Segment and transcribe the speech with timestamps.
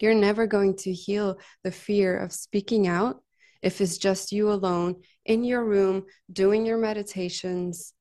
[0.00, 3.22] You're never going to heal the fear of speaking out
[3.62, 7.92] if it's just you alone in your room doing your meditations.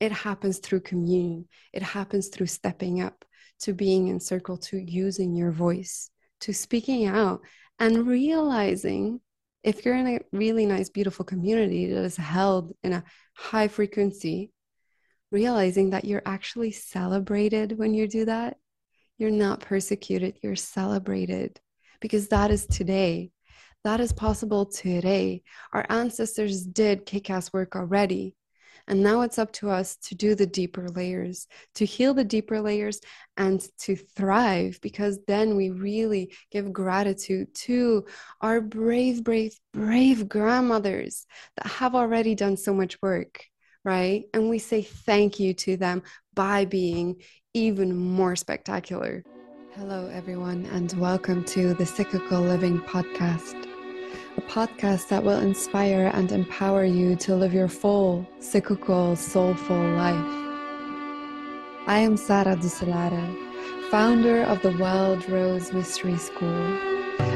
[0.00, 3.24] It happens through communion, it happens through stepping up
[3.60, 6.10] to being in circle, to using your voice,
[6.40, 7.40] to speaking out
[7.78, 9.20] and realizing
[9.62, 13.04] if you're in a really nice, beautiful community that is held in a
[13.34, 14.52] high frequency,
[15.30, 18.56] realizing that you're actually celebrated when you do that.
[19.18, 21.60] You're not persecuted, you're celebrated
[22.00, 23.30] because that is today.
[23.84, 25.42] That is possible today.
[25.72, 28.34] Our ancestors did kick ass work already.
[28.88, 32.60] And now it's up to us to do the deeper layers, to heal the deeper
[32.60, 33.00] layers
[33.36, 38.06] and to thrive, because then we really give gratitude to
[38.40, 43.44] our brave, brave, brave grandmothers that have already done so much work,
[43.84, 44.24] right?
[44.32, 46.02] And we say thank you to them
[46.34, 47.22] by being
[47.56, 49.24] even more spectacular.
[49.74, 53.62] Hello, everyone, and welcome to the Cyclical Living Podcast
[54.36, 60.14] a podcast that will inspire and empower you to live your full, cyclical, soulful life.
[61.86, 66.76] I am Sarah Dusalara, founder of the Wild Rose Mystery School,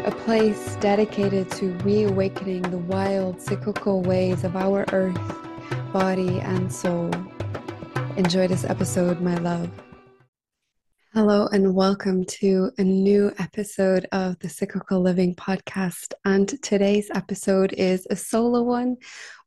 [0.04, 5.18] a place dedicated to reawakening the wild, cyclical ways of our earth,
[5.94, 7.10] body, and soul.
[8.18, 9.70] Enjoy this episode, my love.
[11.12, 16.12] Hello, and welcome to a new episode of the Cyclical Living Podcast.
[16.24, 18.96] And today's episode is a solo one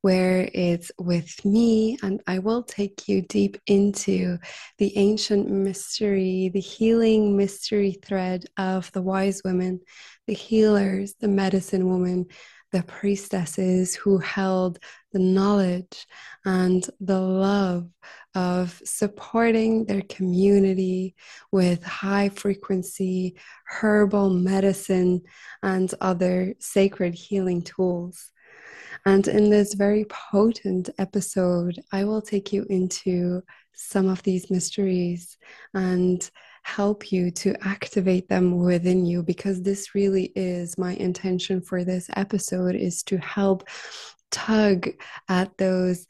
[0.01, 4.39] where it's with me, and I will take you deep into
[4.77, 9.79] the ancient mystery, the healing mystery thread of the wise women,
[10.27, 12.25] the healers, the medicine woman,
[12.73, 14.79] the priestesses who held
[15.11, 16.07] the knowledge
[16.43, 17.87] and the love
[18.33, 21.15] of supporting their community
[21.51, 23.35] with high frequency
[23.65, 25.21] herbal medicine
[25.61, 28.31] and other sacred healing tools.
[29.05, 33.43] And in this very potent episode, I will take you into
[33.75, 35.37] some of these mysteries
[35.75, 36.27] and
[36.63, 42.09] help you to activate them within you because this really is my intention for this
[42.15, 43.67] episode is to help
[44.31, 44.89] tug
[45.29, 46.07] at those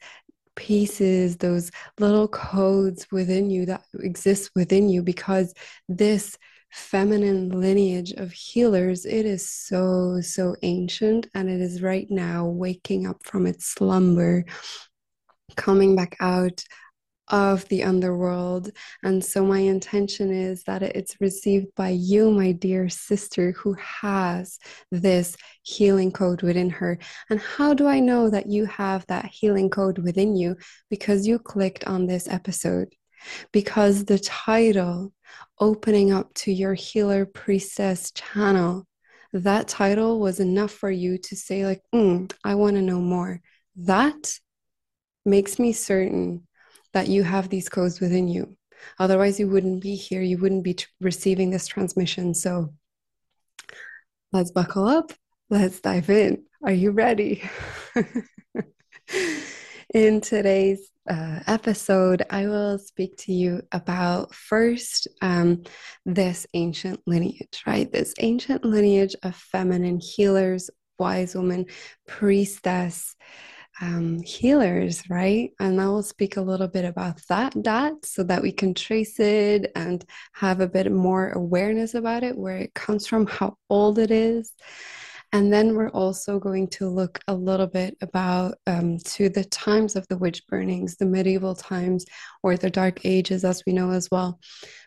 [0.56, 5.52] pieces those little codes within you that exist within you because
[5.88, 6.38] this
[6.70, 13.06] feminine lineage of healers it is so so ancient and it is right now waking
[13.06, 14.44] up from its slumber
[15.56, 16.64] coming back out
[17.28, 18.70] of the underworld.
[19.02, 24.58] And so, my intention is that it's received by you, my dear sister, who has
[24.90, 26.98] this healing code within her.
[27.30, 30.56] And how do I know that you have that healing code within you?
[30.90, 32.94] Because you clicked on this episode.
[33.52, 35.12] Because the title,
[35.58, 38.86] Opening Up to Your Healer Priestess channel,
[39.32, 43.40] that title was enough for you to say, like, mm, I want to know more.
[43.76, 44.38] That
[45.24, 46.46] makes me certain
[46.94, 48.56] that you have these codes within you.
[48.98, 50.22] Otherwise, you wouldn't be here.
[50.22, 52.34] You wouldn't be t- receiving this transmission.
[52.34, 52.72] So
[54.32, 55.12] let's buckle up.
[55.50, 56.44] Let's dive in.
[56.62, 57.42] Are you ready?
[59.94, 65.64] in today's uh, episode, I will speak to you about first um,
[66.06, 67.90] this ancient lineage, right?
[67.92, 71.66] This ancient lineage of feminine healers, wise woman,
[72.06, 73.16] priestess,
[73.80, 75.50] um, healers, right?
[75.58, 79.18] And I will speak a little bit about that, that so that we can trace
[79.18, 83.98] it and have a bit more awareness about it, where it comes from, how old
[83.98, 84.52] it is.
[85.32, 89.96] And then we're also going to look a little bit about um, to the times
[89.96, 92.04] of the witch burnings, the medieval times
[92.44, 94.38] or the dark ages, as we know as well,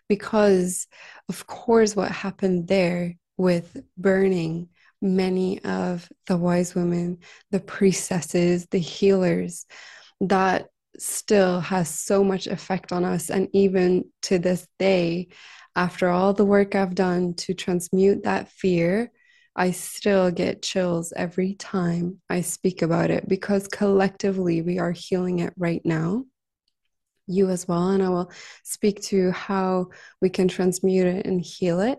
[0.08, 0.86] because
[1.28, 4.70] of course, what happened there with burning
[5.00, 7.18] many of the wise women,
[7.50, 9.66] the priestesses, the healers,
[10.20, 10.66] that
[10.98, 13.30] still has so much effect on us.
[13.30, 15.28] And even to this day,
[15.76, 19.12] after all the work I've done to transmute that fear,
[19.54, 25.40] I still get chills every time I speak about it because collectively we are healing
[25.40, 26.24] it right now.
[27.26, 27.90] You as well.
[27.90, 28.32] And I will
[28.64, 29.88] speak to how
[30.20, 31.98] we can transmute it and heal it.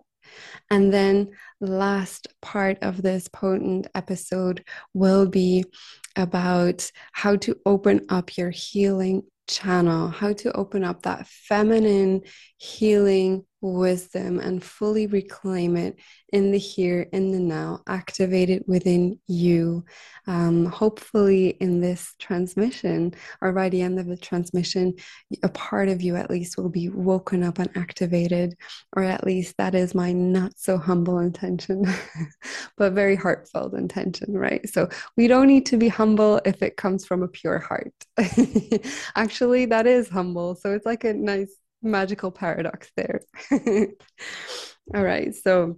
[0.69, 1.29] And then
[1.59, 5.65] last part of this potent episode will be
[6.15, 12.21] about how to open up your healing channel, how to open up that feminine
[12.61, 15.97] healing wisdom and fully reclaim it
[16.33, 19.85] in the here, in the now, activate it within you.
[20.27, 24.93] Um, hopefully, in this transmission, or by the end of the transmission,
[25.41, 28.55] a part of you at least will be woken up and activated,
[28.93, 31.85] or at least that is my not so humble intention,
[32.77, 34.67] but very heartfelt intention, right?
[34.67, 37.93] So, we don't need to be humble if it comes from a pure heart.
[39.15, 40.55] Actually, that is humble.
[40.55, 43.21] So, it's like a nice magical paradox there.
[44.95, 45.77] All right, so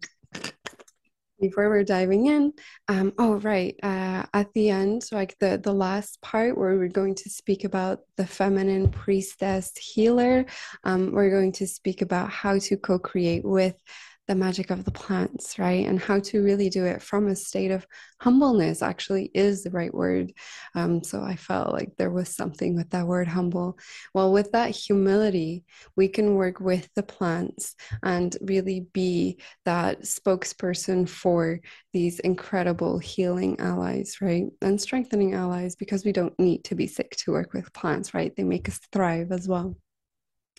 [1.40, 2.54] before we're diving in,
[2.88, 7.16] um, oh right, uh, at the end, like the the last part where we're going
[7.16, 10.46] to speak about the feminine priestess healer,
[10.84, 13.76] um, we're going to speak about how to co-create with
[14.28, 15.86] the magic of the plants, right?
[15.86, 17.86] And how to really do it from a state of
[18.20, 20.32] humbleness actually is the right word.
[20.76, 23.78] Um, so I felt like there was something with that word humble.
[24.14, 25.66] Well, with that humility,
[25.96, 31.60] we can work with the plants and really be that spokesperson for
[31.92, 34.46] these incredible healing allies, right?
[34.62, 38.34] And strengthening allies because we don't need to be sick to work with plants, right?
[38.36, 39.76] They make us thrive as well.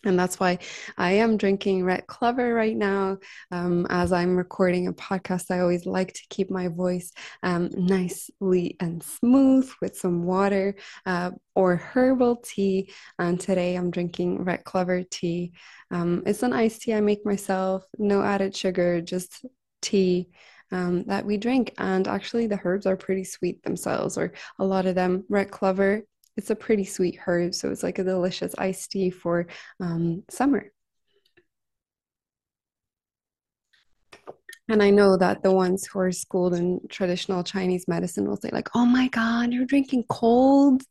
[0.05, 0.59] And that's why
[0.97, 3.19] I am drinking red clover right now.
[3.51, 7.13] Um, as I'm recording a podcast, I always like to keep my voice
[7.43, 10.75] um, nicely and smooth with some water
[11.07, 12.93] uh, or herbal tea.
[13.19, 15.53] And today I'm drinking red clover tea.
[15.91, 19.45] Um, it's an iced tea I make myself, no added sugar, just
[19.81, 20.31] tea.
[20.71, 21.75] Um, that we drink.
[21.77, 25.27] And actually, the herbs are pretty sweet themselves, or a lot of them.
[25.29, 26.05] Red clover
[26.37, 27.55] it's a pretty sweet herb.
[27.55, 29.47] So it's like a delicious iced tea for
[29.81, 30.73] um, summer.
[34.69, 38.49] And I know that the ones who are schooled in traditional Chinese medicine will say,
[38.53, 40.83] like, oh my God, you're drinking cold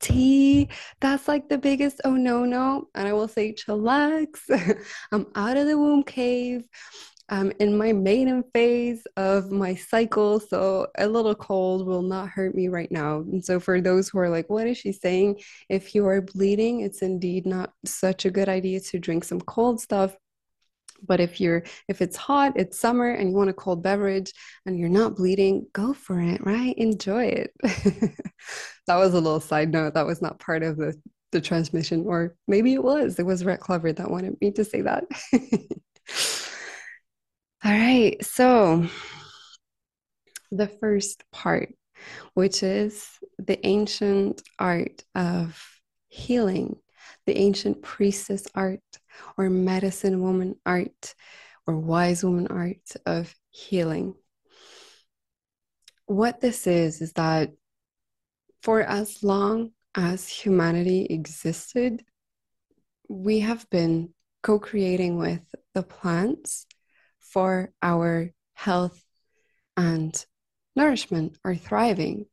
[0.00, 0.68] tea.
[1.00, 2.88] That's like the biggest oh no, no.
[2.94, 4.40] And I will say, chillax.
[5.12, 6.64] I'm out of the womb cave.
[7.30, 12.54] I'm in my maiden phase of my cycle, so a little cold will not hurt
[12.54, 13.18] me right now.
[13.18, 15.40] And so, for those who are like, what is she saying?
[15.68, 19.80] If you are bleeding, it's indeed not such a good idea to drink some cold
[19.80, 20.16] stuff.
[21.06, 24.32] But if you're if it's hot, it's summer, and you want a cold beverage
[24.66, 26.74] and you're not bleeding, go for it, right?
[26.78, 27.52] Enjoy it.
[28.86, 29.94] that was a little side note.
[29.94, 30.94] That was not part of the
[31.32, 33.18] the transmission, or maybe it was.
[33.18, 35.04] It was Red Clover that wanted me to say that.
[37.64, 38.24] All right.
[38.24, 38.86] So,
[40.50, 41.74] the first part,
[42.34, 43.08] which is
[43.38, 45.60] the ancient art of
[46.08, 46.76] healing,
[47.26, 48.80] the ancient priestess art,
[49.36, 51.14] or medicine woman art,
[51.66, 54.14] or wise woman art of healing.
[56.06, 57.50] What this is, is that
[58.62, 62.04] for as long as humanity existed,
[63.08, 65.42] we have been co creating with
[65.74, 66.66] the plants
[67.30, 69.02] for our health
[69.76, 70.24] and
[70.74, 72.26] nourishment or thriving.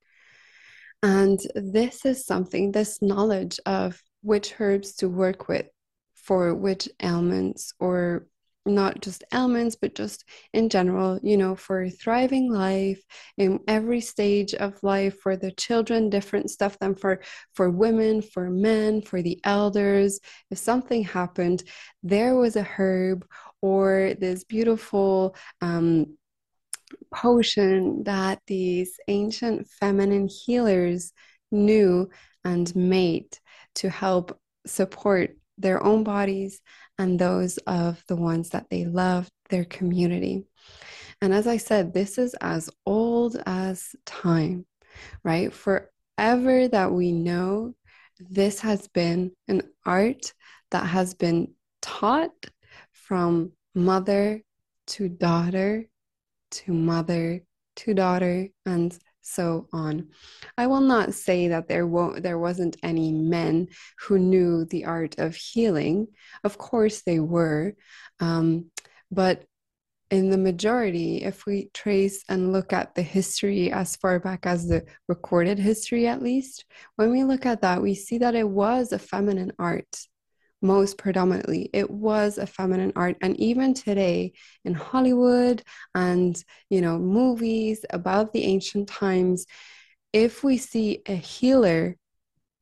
[1.03, 5.67] And this is something, this knowledge of which herbs to work with
[6.15, 8.25] for which ailments, or
[8.65, 12.99] not just ailments, but just in general, you know, for thriving life
[13.37, 17.21] in every stage of life, for the children, different stuff than for
[17.53, 20.19] for women, for men, for the elders.
[20.49, 21.63] If something happened,
[22.01, 23.27] there was a herb
[23.65, 26.15] or this beautiful um,
[27.11, 31.11] potion that these ancient feminine healers
[31.51, 32.07] knew
[32.43, 33.25] and made
[33.73, 36.61] to help support their own bodies
[36.99, 40.43] and those of the ones that they loved, their community.
[41.19, 44.67] And as I said, this is as old as time,
[45.23, 45.51] right?
[45.51, 47.73] Forever that we know,
[48.19, 50.33] this has been an art
[50.69, 52.31] that has been taught
[52.91, 54.41] from mother
[54.87, 55.85] to daughter
[56.51, 57.43] to mother
[57.75, 60.09] to daughter and so on.
[60.57, 63.67] I will not say that there won't there wasn't any men
[63.99, 66.07] who knew the art of healing.
[66.43, 67.73] Of course they were,
[68.19, 68.71] um,
[69.11, 69.45] but
[70.11, 74.67] in the majority, if we trace and look at the history as far back as
[74.67, 76.63] the recorded history, at least,
[76.95, 80.07] when we look at that, we see that it was a feminine art
[80.61, 83.17] most predominantly it was a feminine art.
[83.21, 84.33] And even today
[84.63, 89.45] in hollywood and you know movies about the ancient times
[90.13, 91.97] if we see a healer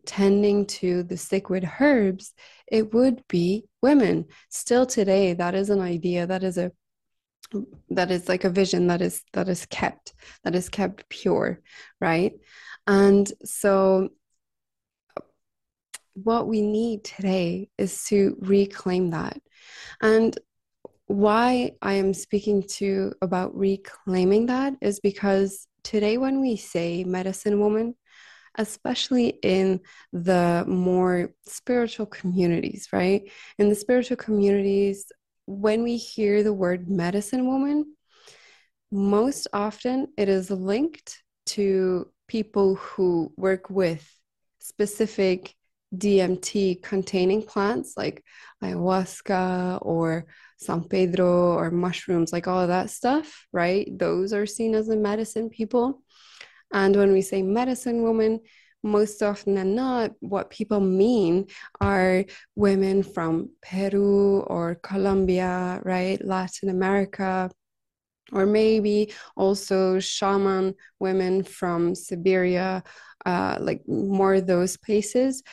[0.06, 2.34] tending to the sacred herbs
[2.68, 4.26] it would be women.
[4.50, 6.72] Still today that is an idea that is a
[7.90, 11.62] that is like a vision that is that is kept that is kept pure
[12.02, 12.34] right?
[12.88, 14.10] And so
[16.14, 19.40] what we need today is to reclaim that
[20.02, 20.38] And
[21.08, 27.60] why I am speaking to about reclaiming that is because today, when we say medicine
[27.60, 27.96] woman,
[28.58, 33.30] especially in the more spiritual communities, right?
[33.58, 35.12] In the spiritual communities,
[35.46, 37.96] when we hear the word medicine woman,
[38.92, 44.08] most often it is linked to people who work with
[44.60, 45.56] specific
[45.96, 48.24] DMT containing plants like
[48.64, 50.26] ayahuasca or
[50.58, 53.88] San Pedro or mushrooms, like all of that stuff, right?
[53.98, 56.02] Those are seen as the medicine people.
[56.72, 58.40] And when we say medicine woman,
[58.84, 61.48] most often than not, what people mean
[61.80, 66.24] are women from Peru or Colombia, right?
[66.24, 67.50] Latin America,
[68.34, 72.84] or maybe also shaman women from Siberia,
[73.26, 75.44] uh, like more those places.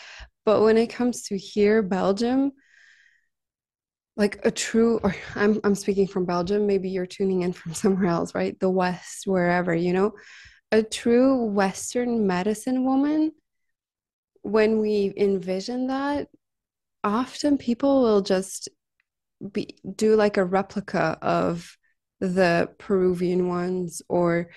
[0.44, 2.52] But when it comes to here, Belgium,
[4.16, 8.06] like a true or I'm I'm speaking from Belgium, maybe you're tuning in from somewhere
[8.06, 8.58] else, right?
[8.60, 10.12] The West, wherever, you know.
[10.72, 13.32] A true Western medicine woman,
[14.42, 16.28] when we envision that,
[17.02, 18.68] often people will just
[19.52, 21.76] be do like a replica of
[22.20, 24.50] the Peruvian ones or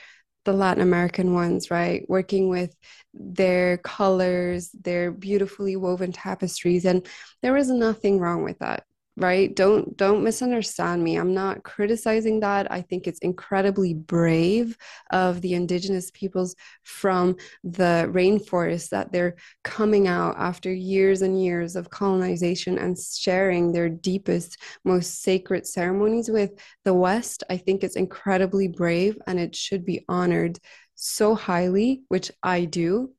[0.45, 2.07] the Latin American ones, right?
[2.09, 2.75] Working with
[3.13, 6.85] their colors, their beautifully woven tapestries.
[6.85, 7.07] And
[7.41, 8.85] there is nothing wrong with that
[9.15, 9.55] right?
[9.55, 11.17] Don't don't misunderstand me.
[11.17, 12.71] I'm not criticizing that.
[12.71, 14.77] I think it's incredibly brave
[15.11, 21.75] of the indigenous peoples from the rainforest that they're coming out after years and years
[21.75, 26.51] of colonization and sharing their deepest most sacred ceremonies with
[26.83, 27.43] the west.
[27.49, 30.59] I think it's incredibly brave and it should be honored
[30.95, 33.11] so highly which i do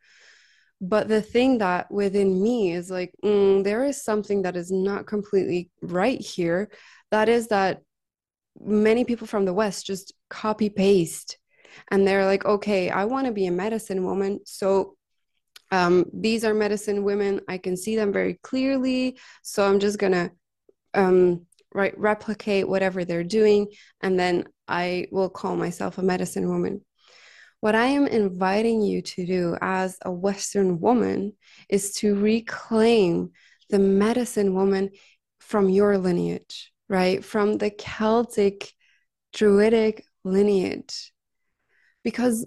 [0.88, 5.06] but the thing that within me is like mm, there is something that is not
[5.06, 6.70] completely right here.
[7.10, 7.82] That is that
[8.60, 11.38] many people from the west just copy paste
[11.90, 14.40] and they're like okay i want to be a medicine woman.
[14.44, 14.96] So
[15.72, 17.40] um, these are medicine women.
[17.48, 19.18] I can see them very clearly.
[19.42, 20.30] So i'm just gonna
[20.92, 23.66] um, right replicate whatever they're doing
[24.02, 26.80] and then i will call myself a medicine woman
[27.64, 31.32] what I am inviting you to do as a Western woman
[31.70, 33.30] is to reclaim
[33.70, 34.90] the medicine woman
[35.40, 37.24] from your lineage, right?
[37.24, 38.70] From the Celtic,
[39.32, 41.10] Druidic lineage.
[42.02, 42.46] Because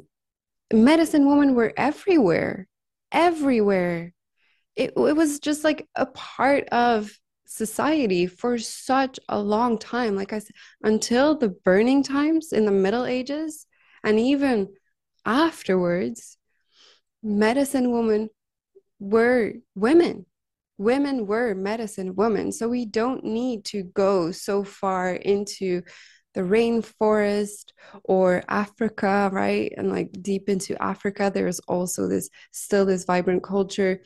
[0.72, 2.68] medicine women were everywhere,
[3.12, 4.14] everywhere.
[4.76, 7.12] It, it was just like a part of
[7.48, 10.16] society for such a long time.
[10.16, 13.66] Like I said, until the burning times in the Middle Ages,
[14.04, 14.70] and even
[15.28, 16.38] afterwards,
[17.22, 18.30] medicine women
[19.00, 20.26] were women.
[20.80, 22.52] Women were medicine women.
[22.52, 25.82] So we don't need to go so far into
[26.34, 27.72] the rainforest
[28.04, 29.74] or Africa, right?
[29.76, 34.02] And like deep into Africa, there's also this still this vibrant culture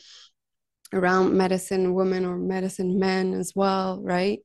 [0.93, 4.39] around medicine women or medicine men as well, right?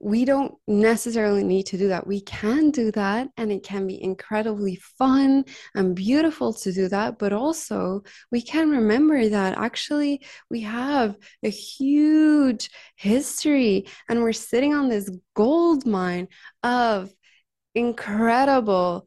[0.00, 2.06] We don't necessarily need to do that.
[2.06, 7.18] We can do that, and it can be incredibly fun and beautiful to do that.
[7.18, 14.74] But also, we can remember that actually we have a huge history, and we're sitting
[14.74, 16.28] on this gold mine
[16.62, 17.12] of
[17.74, 19.06] incredible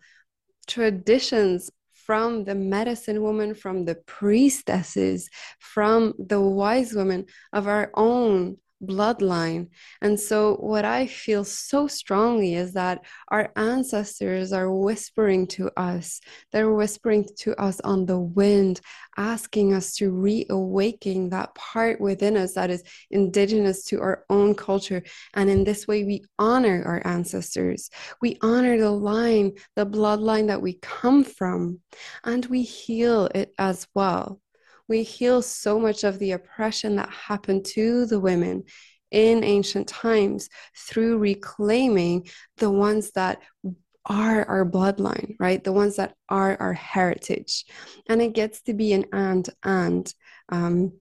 [0.68, 1.70] traditions
[2.06, 5.30] from the medicine woman, from the priestesses,
[5.60, 9.68] from the wise women of our own bloodline.
[10.02, 16.20] And so, what I feel so strongly is that our ancestors are whispering to us.
[16.52, 18.82] They're whispering to us on the wind,
[19.18, 25.04] asking us to reawaken that part within us that is indigenous to our own culture.
[25.34, 27.90] And in this way, we honor our ancestors.
[28.22, 31.80] We honor the line, the bloodline that we come from,
[32.24, 34.42] and we heal it as well
[34.92, 38.62] we heal so much of the oppression that happened to the women
[39.10, 43.42] in ancient times through reclaiming the ones that
[44.06, 45.64] are our bloodline, right?
[45.64, 47.64] The ones that are our heritage.
[48.10, 50.14] And it gets to be an and and
[50.50, 50.92] um,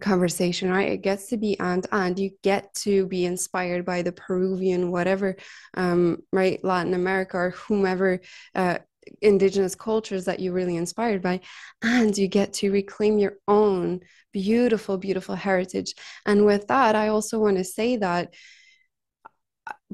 [0.00, 0.92] conversation, right?
[0.92, 5.34] It gets to be and and you get to be inspired by the Peruvian, whatever,
[5.74, 6.62] um, right?
[6.62, 8.20] Latin America or whomever
[8.54, 8.78] uh,
[9.20, 11.40] indigenous cultures that you're really inspired by
[11.82, 14.00] and you get to reclaim your own
[14.32, 15.94] beautiful beautiful heritage.
[16.26, 18.34] And with that i also want to say that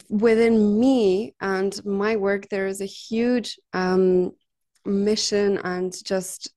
[0.08, 4.32] within me and my work there is a huge um,
[4.84, 6.52] mission and just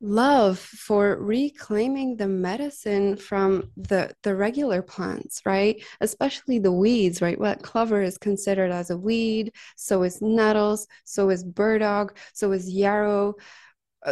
[0.00, 5.82] love for reclaiming the medicine from the the regular plants right?
[6.00, 7.38] Especially the weeds right?
[7.38, 12.70] What clover is considered as a weed so is nettles so is burdock so is
[12.70, 13.34] yarrow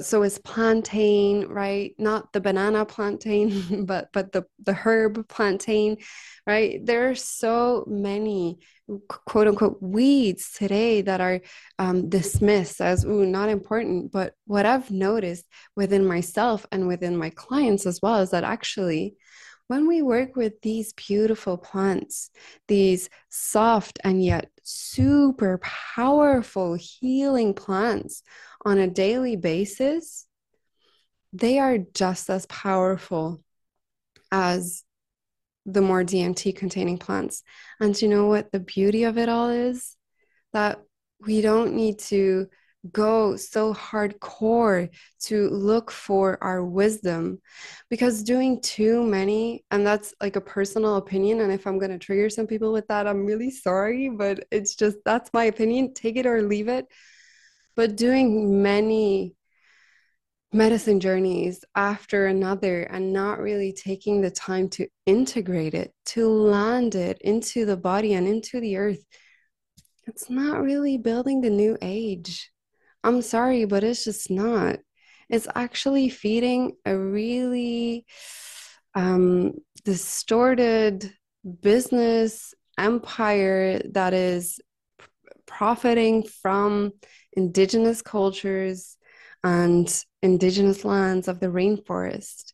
[0.00, 1.94] so is plantain right?
[1.98, 5.98] Not the banana plantain but but the the herb plantain
[6.46, 6.84] right?
[6.84, 8.58] There are so many
[9.08, 11.40] quote unquote weeds today that are
[11.78, 14.12] um, dismissed as ooh not important.
[14.12, 15.46] But what i've noticed
[15.76, 19.16] within myself and within my clients as well is that actually
[19.66, 22.30] when we work with these beautiful plants,
[22.68, 28.22] these soft and yet super powerful healing plants
[28.64, 30.26] on a daily basis,
[31.32, 33.42] they are just as powerful
[34.30, 34.84] as
[35.66, 37.42] the more DMT containing plants.
[37.80, 39.96] And you know what the beauty of it all is?
[40.52, 40.82] That
[41.20, 42.48] we don't need to
[42.92, 47.40] go so hardcore to look for our wisdom
[47.88, 51.98] because doing too many and that's like a personal opinion and if i'm going to
[51.98, 56.16] trigger some people with that i'm really sorry but it's just that's my opinion take
[56.16, 56.86] it or leave it
[57.76, 59.34] but doing many
[60.52, 66.94] medicine journeys after another and not really taking the time to integrate it, to land
[66.94, 69.04] it into the body and into the earth,
[70.06, 72.50] it's not really building the new age.
[73.02, 74.78] I'm sorry, but it's just not.
[75.28, 78.06] It's actually feeding a really
[78.94, 79.54] um,
[79.84, 81.12] distorted
[81.60, 84.60] business empire that is
[85.46, 86.92] profiting from
[87.36, 88.96] indigenous cultures
[89.42, 92.52] and indigenous lands of the rainforest.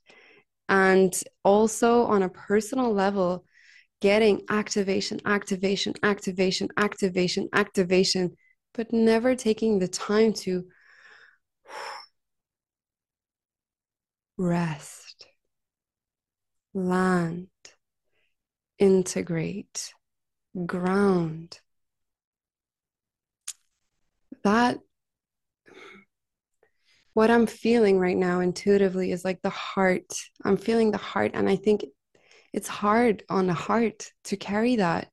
[0.69, 1.13] And
[1.45, 3.45] also on a personal level,
[4.01, 8.37] getting activation, activation, activation, activation, activation,
[8.75, 10.65] but never taking the time to
[14.37, 15.27] rest,
[16.73, 17.49] land,
[18.79, 19.93] integrate,
[20.67, 21.61] ground.
[24.43, 24.79] That
[27.15, 30.13] what I'm feeling right now intuitively is like the heart.
[30.45, 31.33] I'm feeling the heart.
[31.35, 31.85] And I think
[32.53, 35.09] it's hard on the heart to carry that.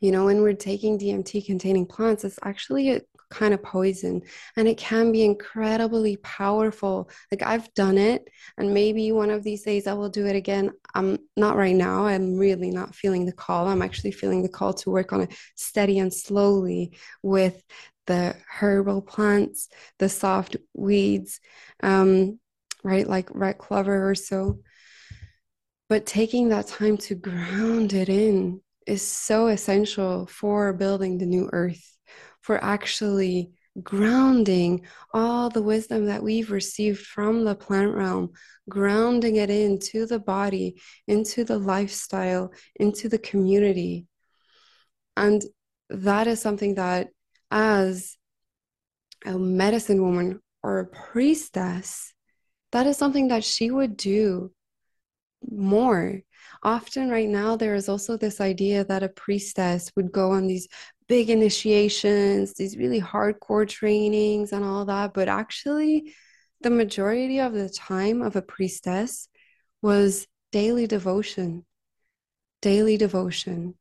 [0.00, 3.00] You know, when we're taking DMT containing plants, it's actually a
[3.32, 4.22] kind of poison
[4.56, 7.10] and it can be incredibly powerful.
[7.30, 10.70] Like I've done it, and maybe one of these days I will do it again.
[10.94, 12.06] I'm not right now.
[12.06, 13.66] I'm really not feeling the call.
[13.66, 16.92] I'm actually feeling the call to work on it steady and slowly
[17.22, 17.62] with
[18.06, 19.68] the herbal plants,
[19.98, 21.40] the soft weeds,
[21.82, 22.38] um,
[22.84, 24.58] right, like red clover or so.
[25.88, 31.48] But taking that time to ground it in is so essential for building the new
[31.52, 31.96] earth,
[32.42, 33.52] for actually
[33.82, 38.30] grounding all the wisdom that we've received from the plant realm,
[38.68, 44.06] grounding it into the body, into the lifestyle, into the community.
[45.16, 45.42] And
[45.88, 47.08] that is something that
[47.50, 48.16] as
[49.24, 52.12] a medicine woman or a priestess,
[52.72, 54.52] that is something that she would do
[55.50, 56.20] more.
[56.62, 60.68] Often, right now, there is also this idea that a priestess would go on these
[61.08, 65.14] big initiations, these really hardcore trainings, and all that.
[65.14, 66.14] But actually,
[66.60, 69.28] the majority of the time of a priestess
[69.80, 71.64] was daily devotion,
[72.60, 73.74] daily devotion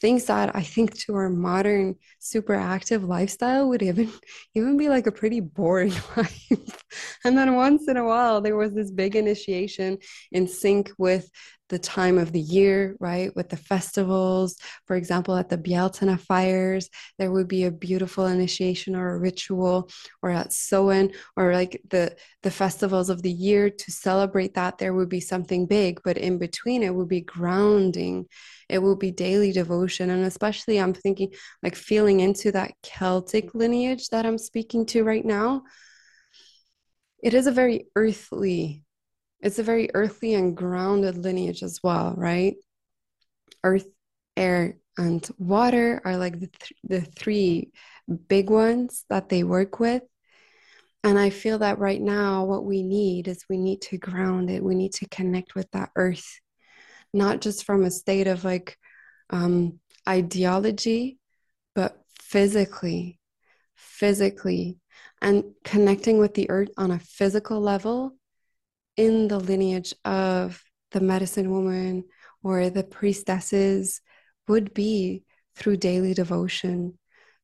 [0.00, 4.12] things that I think to our modern super active lifestyle would even
[4.54, 6.84] even be like a pretty boring life.
[7.24, 9.98] and then once in a while there was this big initiation
[10.32, 11.30] in sync with
[11.68, 13.34] the time of the year, right?
[13.34, 14.56] With the festivals.
[14.86, 19.90] For example, at the Bealtaine fires, there would be a beautiful initiation or a ritual,
[20.22, 24.94] or at Samhain, or like the the festivals of the year to celebrate that, there
[24.94, 26.00] would be something big.
[26.04, 28.26] But in between, it would be grounding
[28.68, 34.08] it will be daily devotion and especially i'm thinking like feeling into that celtic lineage
[34.08, 35.62] that i'm speaking to right now
[37.22, 38.84] it is a very earthly
[39.40, 42.56] it's a very earthly and grounded lineage as well right
[43.64, 43.86] earth
[44.36, 47.70] air and water are like the, th- the three
[48.28, 50.02] big ones that they work with
[51.04, 54.64] and I feel that right now, what we need is we need to ground it.
[54.64, 56.26] We need to connect with that earth
[57.12, 58.76] not just from a state of like
[59.30, 61.18] um, ideology,
[61.74, 63.18] but physically,
[63.74, 64.78] physically,
[65.20, 68.16] and connecting with the earth on a physical level
[68.96, 72.04] in the lineage of the medicine woman
[72.42, 74.00] or the priestesses
[74.48, 76.98] would be through daily devotion,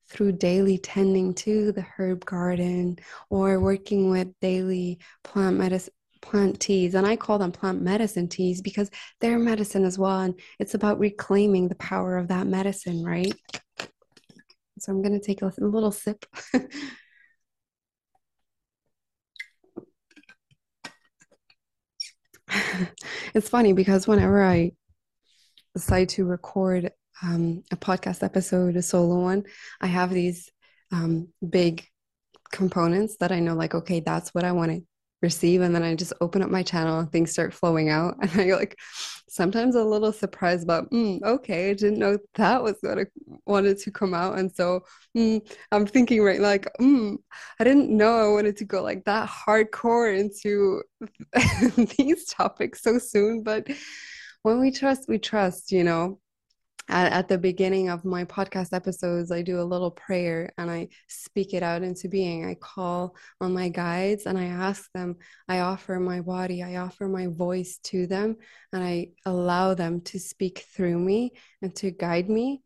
[0.09, 2.97] through daily tending to the herb garden
[3.31, 6.95] or working with daily plant medicine plant teas.
[6.95, 8.89] And i call them plant medicine teas because
[9.21, 10.21] they're medicine as well.
[10.21, 13.35] And it's about reclaiming the power of that medicine right?
[14.79, 16.25] So i'm going to take a little sip
[23.35, 24.73] it's funny because whenever i
[25.75, 26.91] decide to record
[27.23, 29.45] um, a podcast episode, a solo one,
[29.81, 30.51] I have these
[30.91, 31.87] um, big
[32.51, 34.83] components that I know, like, okay, that's what I want to
[35.23, 35.61] receive.
[35.63, 38.17] And then I just open up my channel and things start flowing out.
[38.23, 38.79] And I like
[39.29, 43.07] sometimes a little surprised about, mm, okay, I didn't know that was what I
[43.47, 44.39] wanted to come out.
[44.39, 44.85] And so
[45.17, 47.17] mm, I'm thinking right, like, mm,
[47.61, 50.83] I didn't know I wanted to go like that hardcore into
[51.97, 53.43] these topics so soon.
[53.43, 53.69] But
[54.43, 56.19] when we trust, we trust, you know
[56.89, 60.89] at, at, the beginning of my podcast episodes, I do a little prayer and I
[61.09, 62.45] speak it out into being.
[62.45, 65.17] I call on my guides and I ask them,
[65.49, 68.37] I offer my body, I offer my voice to them,
[68.73, 72.63] and I allow them to speak through me and to guide me.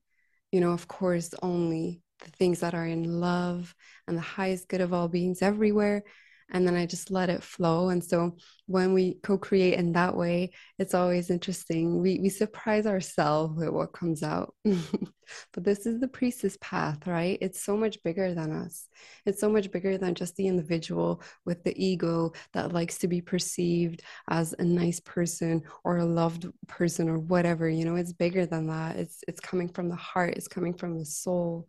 [0.52, 3.74] You know, of course, only the things that are in love
[4.08, 6.04] and the highest good of all beings everywhere
[6.50, 7.88] and then I just let it flow.
[7.88, 12.00] And so when we co-create in that way, it's always interesting.
[12.00, 14.54] We we surprise ourselves with what comes out.
[14.64, 17.38] but this is the priestess path, right?
[17.40, 18.88] It's so much bigger than us.
[19.24, 23.20] It's so much bigger than just the individual with the ego that likes to be
[23.20, 27.68] perceived as a nice person or a loved person or whatever.
[27.68, 28.96] You know, it's bigger than that.
[28.96, 30.34] It's it's coming from the heart.
[30.36, 31.68] It's coming from the soul.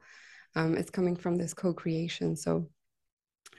[0.56, 2.36] Um, it's coming from this co-creation.
[2.36, 2.70] So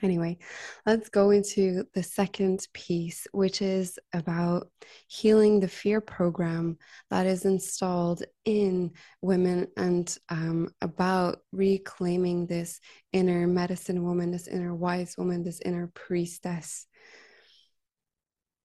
[0.01, 0.37] Anyway,
[0.85, 4.69] let's go into the second piece, which is about
[5.07, 6.77] healing the fear program
[7.09, 12.79] that is installed in women and um, about reclaiming this
[13.11, 16.87] inner medicine woman, this inner wise woman, this inner priestess.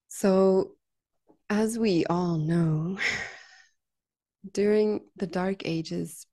[0.09, 0.77] So,
[1.51, 2.99] as we all know,
[4.53, 6.27] during the Dark Ages,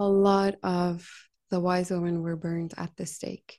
[0.00, 1.08] a lot of
[1.50, 3.58] the wise women were burned at the stake.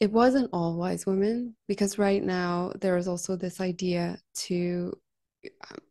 [0.00, 4.92] It wasn't all wise women because right now there is also this idea to,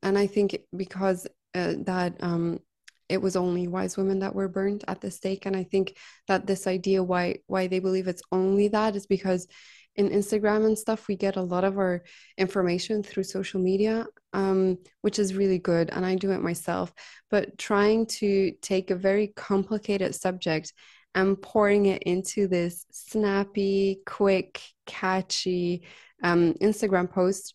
[0.04, 2.60] and I think because uh, that um,
[3.08, 6.46] it was only wise women that were burned at the stake, and I think that
[6.46, 9.48] this idea why why they believe it's only that is because
[9.96, 12.04] in Instagram and stuff, we get a lot of our
[12.38, 15.90] information through social media, um, which is really good.
[15.90, 16.94] And I do it myself.
[17.30, 20.74] But trying to take a very complicated subject
[21.14, 25.84] and pouring it into this snappy, quick, catchy
[26.24, 27.54] um, Instagram post,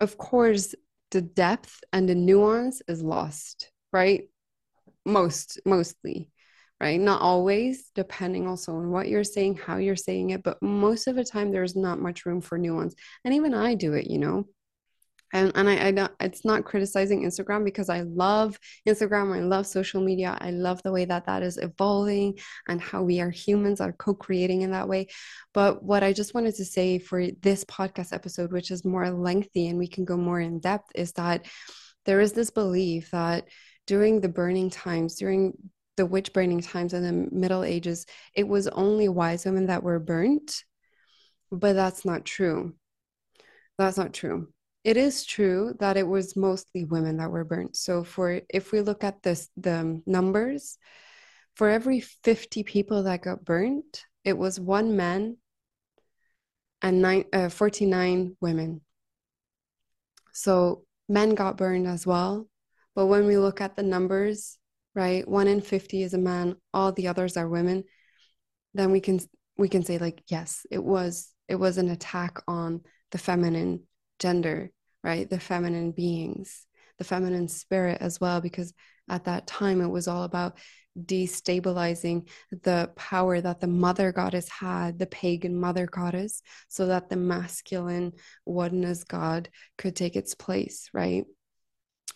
[0.00, 0.74] of course,
[1.12, 4.24] the depth and the nuance is lost, right?
[5.04, 6.30] Most, mostly
[6.80, 7.00] right?
[7.00, 11.16] Not always, depending also on what you're saying, how you're saying it, but most of
[11.16, 12.94] the time there's not much room for nuance.
[13.24, 14.44] And even I do it, you know.
[15.32, 18.56] And, and I, I don't, it's not criticizing Instagram because I love
[18.88, 19.34] Instagram.
[19.34, 20.38] I love social media.
[20.40, 24.62] I love the way that that is evolving and how we are humans are co-creating
[24.62, 25.08] in that way.
[25.52, 29.66] But what I just wanted to say for this podcast episode, which is more lengthy
[29.66, 31.46] and we can go more in depth, is that
[32.04, 33.48] there is this belief that
[33.86, 35.54] during the burning times, during
[35.96, 39.98] the witch burning times in the Middle Ages, it was only wise women that were
[39.98, 40.64] burnt,
[41.50, 42.74] but that's not true.
[43.78, 44.48] That's not true.
[44.84, 47.76] It is true that it was mostly women that were burnt.
[47.76, 50.78] So for if we look at this the numbers,
[51.54, 55.38] for every 50 people that got burnt, it was one man
[56.82, 58.82] and nine, uh, 49 women.
[60.32, 62.46] So men got burned as well.
[62.94, 64.58] But when we look at the numbers,
[64.96, 65.28] right?
[65.28, 67.84] One in 50 is a man all the others are women.
[68.74, 69.20] Then we can
[69.56, 72.80] we can say like yes it was it was an attack on
[73.12, 73.84] the feminine
[74.18, 74.72] gender
[75.04, 75.30] right?
[75.30, 76.66] The feminine beings
[76.98, 78.72] the feminine spirit as well because
[79.08, 80.58] at that time it was all about
[80.98, 82.26] destabilizing
[82.62, 88.12] the power that the mother goddess had the pagan mother goddess so that the masculine
[88.46, 91.26] oneness god could take its place right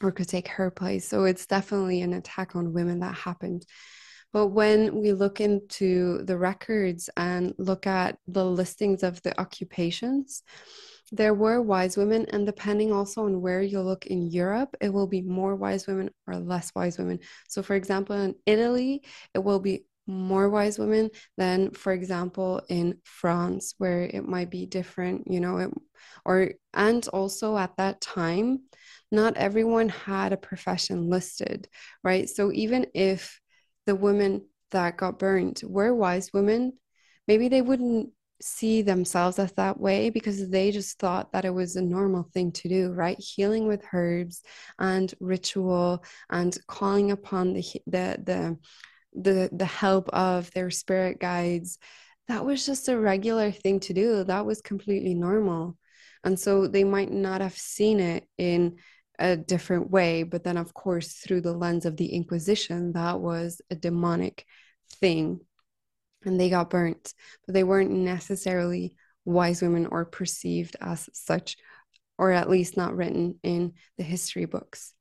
[0.03, 1.09] or could take her place.
[1.09, 3.67] So it's definitely an attack on women that happened.
[4.33, 10.43] But when we look into the records and look at the listings of the occupations,
[11.13, 15.09] there were wise women, and depending also on where you look in Europe, it will
[15.09, 17.19] be more wise women or less wise women.
[17.49, 19.03] So, for example, in Italy,
[19.35, 24.67] it will be more wise women than, for example, in France, where it might be
[24.67, 25.71] different, you know, it,
[26.25, 28.61] or and also at that time,
[29.11, 31.69] not everyone had a profession listed,
[32.03, 32.29] right?
[32.29, 33.41] So even if
[33.87, 36.73] the women that got burned were wise women.
[37.27, 38.11] Maybe they wouldn't
[38.43, 42.53] see themselves as that way because they just thought that it was a normal thing
[42.53, 43.19] to do, right?
[43.19, 44.43] Healing with herbs
[44.79, 48.59] and ritual and calling upon the the the
[49.13, 51.79] the, the help of their spirit guides.
[52.29, 54.23] That was just a regular thing to do.
[54.23, 55.77] That was completely normal.
[56.23, 58.77] And so they might not have seen it in
[59.21, 60.23] a different way.
[60.25, 64.47] But then, of course, through the lens of the Inquisition, that was a demonic
[64.95, 65.41] thing.
[66.25, 67.15] And they got burnt,
[67.47, 71.57] but they weren't necessarily wise women or perceived as such,
[72.19, 74.93] or at least not written in the history books.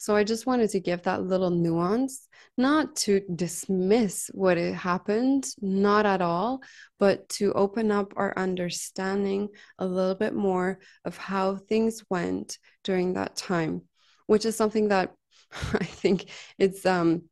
[0.00, 5.46] So I just wanted to give that little nuance, not to dismiss what it happened,
[5.60, 6.62] not at all,
[6.98, 13.12] but to open up our understanding a little bit more of how things went during
[13.12, 13.82] that time,
[14.26, 15.12] which is something that
[15.74, 17.24] I think it's um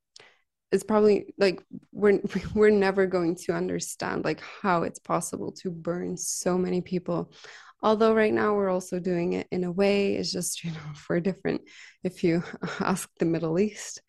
[0.70, 2.20] it's probably like we're
[2.54, 7.32] we're never going to understand like how it's possible to burn so many people
[7.82, 11.20] although right now we're also doing it in a way it's just you know for
[11.20, 11.62] different
[12.02, 12.42] if you
[12.80, 14.02] ask the middle east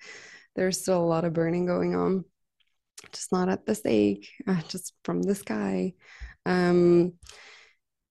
[0.55, 2.25] there's still a lot of burning going on.
[3.13, 5.93] Just not at the stake uh, just from the sky.
[6.45, 7.13] Um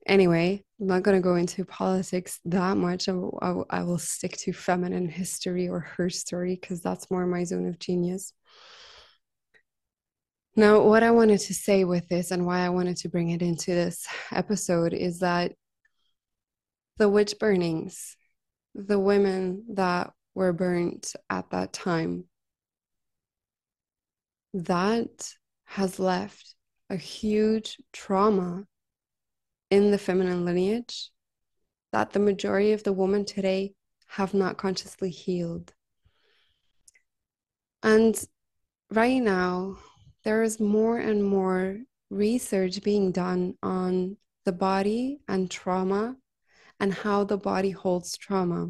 [0.06, 3.10] anyway i'm not going to go into politics that much.
[3.10, 7.44] I, I, I will stick to feminine history or her story because that's more my
[7.44, 8.32] zone of genius
[10.58, 13.42] now, what I wanted to say with this and why I wanted to bring it
[13.42, 15.52] into this episode is that
[16.96, 18.16] the witch burnings,
[18.74, 22.24] the women that were burnt at that time,
[24.52, 25.32] that
[25.64, 26.56] has left
[26.90, 28.64] a huge trauma
[29.70, 31.12] in the feminine lineage
[31.92, 33.74] that the majority of the women today
[34.08, 35.72] have not consciously healed.
[37.80, 38.20] And
[38.90, 39.76] right now,
[40.28, 41.78] there is more and more
[42.10, 44.14] research being done on
[44.44, 46.14] the body and trauma
[46.78, 48.68] and how the body holds trauma.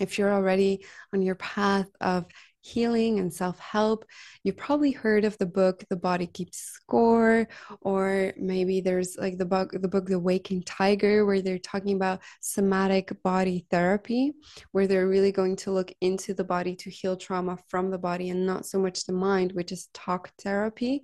[0.00, 2.24] If you're already on your path of
[2.62, 4.06] healing and self-help.
[4.44, 7.48] You probably heard of the book the body keeps score
[7.80, 12.20] or maybe there's like the book the book the waking tiger where they're talking about
[12.40, 14.32] somatic body therapy
[14.70, 18.30] where they're really going to look into the body to heal trauma from the body
[18.30, 21.02] and not so much the mind which is talk therapy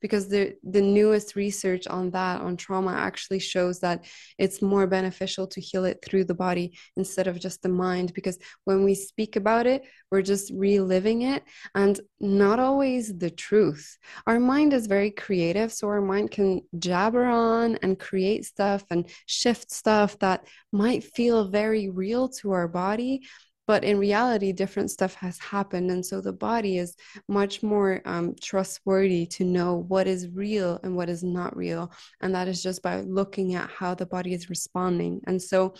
[0.00, 4.04] because the the newest research on that on trauma actually shows that
[4.38, 8.38] it's more beneficial to heal it through the body instead of just the mind because
[8.64, 13.96] when we speak about it we're just reliving it and not always the truth.
[14.26, 19.08] Our mind is very creative so our mind can jabber on and create stuff and
[19.26, 23.22] shift stuff that might feel very real to our body
[23.70, 26.96] but in reality different stuff has happened and so the body is
[27.28, 31.88] much more um, trustworthy to know what is real and what is not real
[32.20, 35.20] and that is just by looking at how the body is responding.
[35.28, 35.74] And so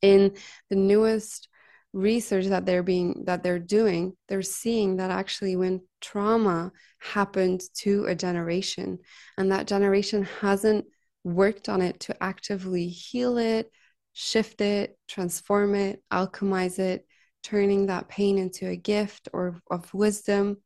[0.00, 0.36] in
[0.70, 1.48] the newest
[1.92, 8.06] research that they're being that they're doing they're seeing that actually when trauma happened to
[8.06, 8.98] a generation
[9.36, 10.86] and that generation hasn't
[11.24, 13.70] worked on it to actively heal it
[14.18, 17.06] shift it, transform it, alchemize it,
[17.42, 20.56] turning that pain into a gift or of wisdom.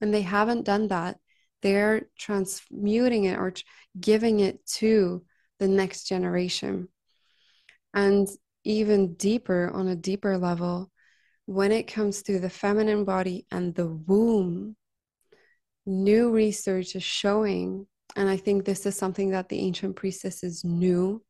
[0.00, 1.18] When they haven't done that,
[1.62, 3.52] they're transmuting it or
[3.98, 5.24] giving it to
[5.60, 6.88] the next generation.
[7.94, 8.26] And
[8.64, 10.90] even deeper, on a deeper level,
[11.44, 14.74] when it comes to the feminine body and the womb,
[15.86, 21.22] new research is showing, and I think this is something that the ancient priestesses knew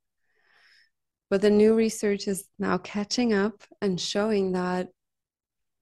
[1.30, 4.88] but the new research is now catching up and showing that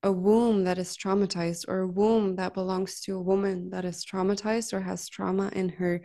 [0.03, 4.05] a womb that is traumatized or a womb that belongs to a woman that is
[4.05, 6.01] traumatized or has trauma in her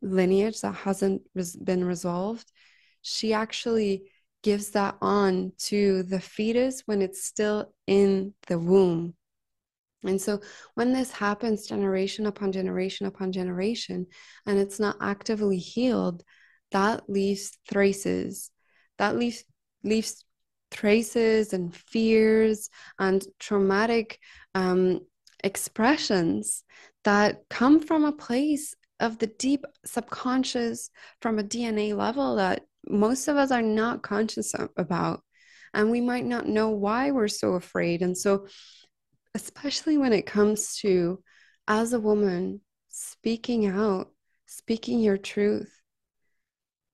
[0.00, 2.50] lineage that hasn't res- been resolved,
[3.02, 4.10] she actually
[4.42, 9.14] gives that on to the fetus when it's still in the womb.
[10.04, 10.40] And so
[10.74, 14.06] when this happens generation upon generation upon generation,
[14.46, 16.24] and it's not actively healed,
[16.72, 18.50] that leaves traces
[19.02, 19.42] that leaves
[19.82, 20.24] leaves
[20.70, 24.20] traces and fears and traumatic
[24.54, 25.00] um,
[25.42, 26.62] expressions
[27.02, 30.88] that come from a place of the deep subconscious
[31.20, 35.20] from a DNA level that most of us are not conscious about.
[35.74, 38.02] And we might not know why we're so afraid.
[38.02, 38.46] And so,
[39.34, 41.20] especially when it comes to,
[41.66, 44.12] as a woman, speaking out,
[44.46, 45.81] speaking your truth,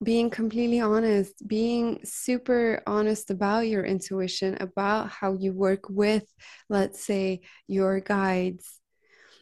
[0.03, 6.25] being completely honest, being super honest about your intuition, about how you work with,
[6.69, 8.81] let's say, your guides,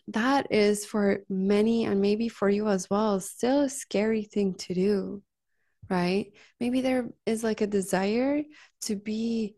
[0.09, 4.73] that is for many and maybe for you as well still a scary thing to
[4.73, 5.23] do
[5.89, 6.33] right?
[6.61, 8.43] Maybe there is like a desire
[8.83, 9.57] to be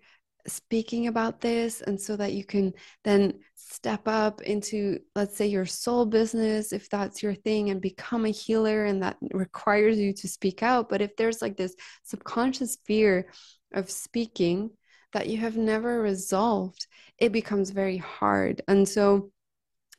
[0.48, 2.72] speaking about this and so that you can
[3.04, 8.24] then step up into let's say your soul business if that's your thing and become
[8.24, 10.88] a healer and that requires you to speak out.
[10.88, 13.30] But if there's like this subconscious fear
[13.72, 14.70] of speaking
[15.12, 16.86] that you have never resolved
[17.18, 18.62] it becomes very hard.
[18.68, 19.32] And so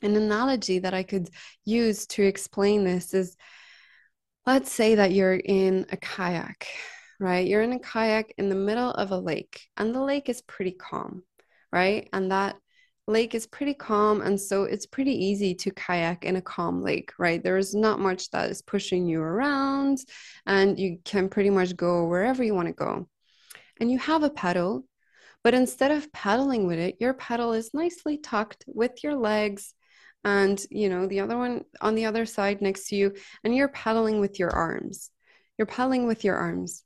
[0.02, 1.28] an analogy that i could
[1.64, 3.36] use to explain this is
[4.46, 6.66] let's say that you're in a kayak
[7.20, 7.46] right?
[7.46, 10.72] You're in a kayak in the middle of a lake, and the lake is pretty
[10.72, 11.22] calm,
[11.72, 12.08] right?
[12.12, 12.56] And that
[13.06, 14.22] lake is pretty calm.
[14.22, 17.42] And so it's pretty easy to kayak in a calm lake, right?
[17.42, 19.98] There's not much that is pushing you around,
[20.46, 23.06] and you can pretty much go wherever you want to go.
[23.78, 24.84] And you have a paddle,
[25.44, 29.74] but instead of paddling with it, your paddle is nicely tucked with your legs
[30.24, 33.68] and you know the other one on the other side next to you and you're
[33.68, 35.10] paddling with your arms
[35.56, 36.84] you're paddling with your arms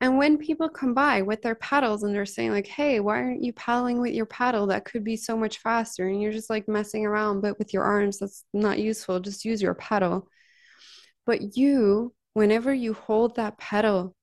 [0.00, 3.44] and when people come by with their paddles and they're saying, like, hey, why aren't
[3.44, 4.68] you paddling with your paddle?
[4.68, 6.08] That could be so much faster.
[6.08, 9.20] And you're just like messing around, but with your arms, that's not useful.
[9.20, 10.26] Just use your paddle.
[11.26, 14.16] But you, whenever you hold that pedal,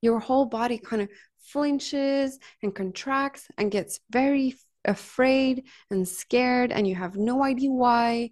[0.00, 6.88] your whole body kind of flinches and contracts and gets very afraid and scared, and
[6.88, 8.30] you have no idea why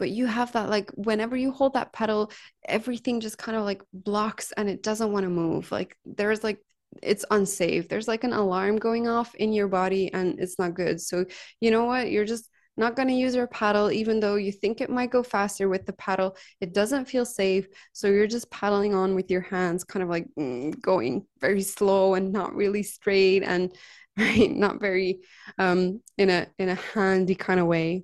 [0.00, 2.32] but you have that like whenever you hold that pedal
[2.64, 5.70] everything just kind of like blocks and it doesn't want to move.
[5.70, 6.58] Like there's like
[7.02, 7.88] it's unsafe.
[7.88, 11.00] There's like an alarm going off in your body and it's not good.
[11.00, 11.26] So
[11.60, 12.10] you know what?
[12.10, 15.22] You're just not going to use your paddle even though you think it might go
[15.22, 16.36] faster with the paddle.
[16.60, 17.68] It doesn't feel safe.
[17.92, 22.14] So you're just paddling on with your hands kind of like mm, going very slow
[22.14, 23.72] and not really straight and
[24.18, 25.20] right not very
[25.56, 28.02] um in a in a handy kind of way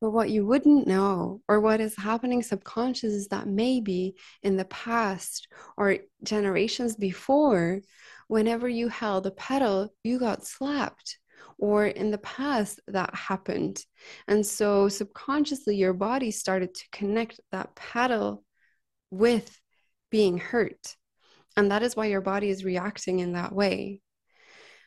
[0.00, 4.66] but what you wouldn't know, or what is happening subconscious, is that maybe in the
[4.66, 7.80] past or generations before,
[8.28, 11.18] whenever you held a pedal, you got slapped,
[11.58, 13.80] or in the past that happened.
[14.28, 18.44] And so subconsciously, your body started to connect that pedal
[19.10, 19.58] with
[20.10, 20.94] being hurt.
[21.56, 24.02] And that is why your body is reacting in that way.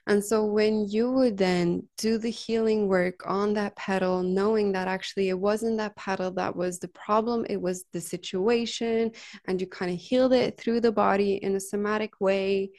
[0.09, 4.87] And so when you would then do the healing work on that pedal, knowing that
[4.87, 9.11] actually it wasn't that pedal that was the problem, it was the situation,
[9.45, 12.71] and you kind of healed it through the body in a somatic way.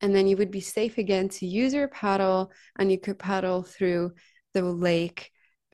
[0.00, 3.64] And then you would be safe again to use your paddle and you could paddle
[3.64, 4.12] through
[4.54, 5.32] the lake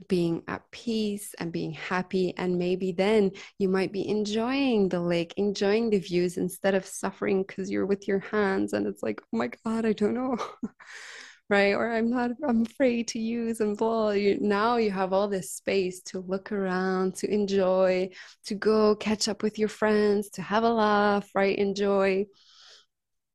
[0.08, 2.34] being at peace and being happy.
[2.36, 7.42] And maybe then you might be enjoying the lake, enjoying the views instead of suffering
[7.42, 10.36] because you're with your hands and it's like, oh my God, I don't know.
[11.48, 15.28] right or i'm not i'm afraid to use and blah you, now you have all
[15.28, 18.08] this space to look around to enjoy
[18.44, 22.24] to go catch up with your friends to have a laugh right enjoy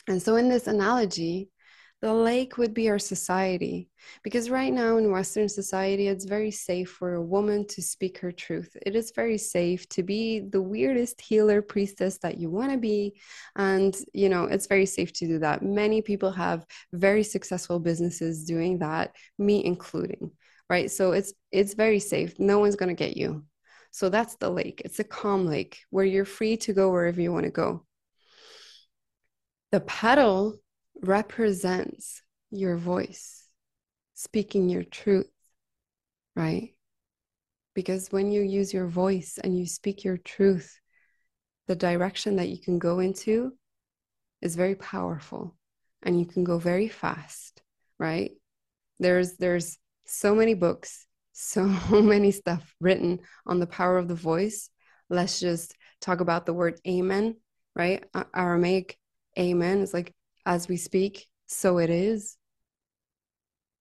[0.08, 1.50] and so in this analogy
[2.02, 3.90] the lake would be our society.
[4.24, 8.32] Because right now in western society it's very safe for a woman to speak her
[8.32, 8.76] truth.
[8.86, 13.20] It is very safe to be the weirdest healer priestess that you want to be.
[13.56, 15.62] And you know it's very safe to do that.
[15.62, 20.32] Many people have very successful businesses doing that me including
[20.72, 20.90] right?
[20.90, 22.40] So it's it's very safe.
[22.40, 23.44] No one's going to get you.
[23.92, 24.82] So that's the lake.
[24.86, 27.86] It's a calm lake where you're free to go wherever you want to go.
[29.74, 30.62] The pedal
[31.02, 33.48] represents your voice,
[34.14, 35.32] speaking your truth,
[36.36, 36.74] right?
[37.74, 40.80] Because when you use your voice and you speak your truth,
[41.68, 43.54] the direction that you can go into
[44.42, 45.56] is very powerful
[46.04, 47.62] and you can go very fast,
[47.98, 48.32] right?
[49.00, 54.70] There's there's so many books, so many stuff written on the power of the voice.
[55.10, 57.38] Let's just talk about the word amen,
[57.76, 58.04] right?
[58.36, 58.98] Aramaic
[59.38, 60.14] amen is like
[60.46, 62.38] as we speak, so it is.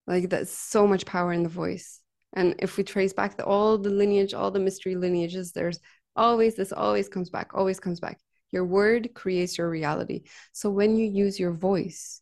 [0.06, 2.00] Like that's so much power in the voice.
[2.32, 5.80] And if we trace back the, all the lineage, all the mystery lineages, there's
[6.16, 8.18] always this always comes back, always comes back.
[8.52, 10.22] Your word creates your reality.
[10.52, 12.20] So when you use your voice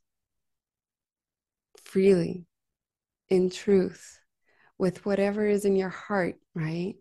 [1.84, 2.44] freely,
[3.28, 4.20] in truth,
[4.78, 6.94] with whatever is in your heart, right?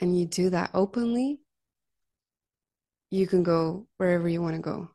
[0.00, 1.40] And you do that openly,
[3.10, 4.90] you can go wherever you want to go.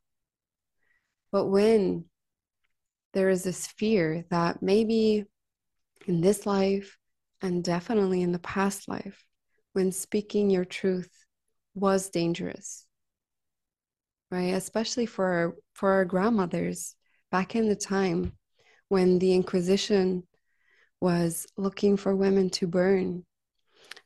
[1.36, 2.06] But when
[3.12, 5.26] there is this fear that maybe
[6.08, 6.98] in this life
[7.42, 9.22] and definitely in the past life,
[9.74, 11.12] when speaking your truth
[11.74, 12.88] was dangerous,
[14.32, 14.54] right?
[14.54, 16.96] Especially for our, for our grandmothers
[17.32, 18.32] back in the time
[18.88, 20.24] when the Inquisition
[21.02, 23.26] was looking for women to burn.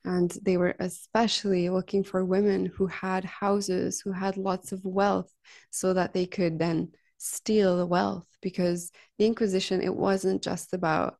[0.03, 5.31] And they were especially looking for women who had houses, who had lots of wealth,
[5.69, 6.89] so that they could then
[7.19, 8.25] steal the wealth.
[8.41, 11.17] Because the Inquisition, it wasn't just about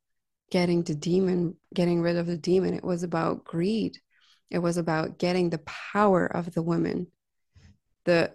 [0.50, 3.98] getting the demon, getting rid of the demon, it was about greed.
[4.50, 5.62] It was about getting the
[5.94, 7.08] power of the women,
[8.06, 8.34] the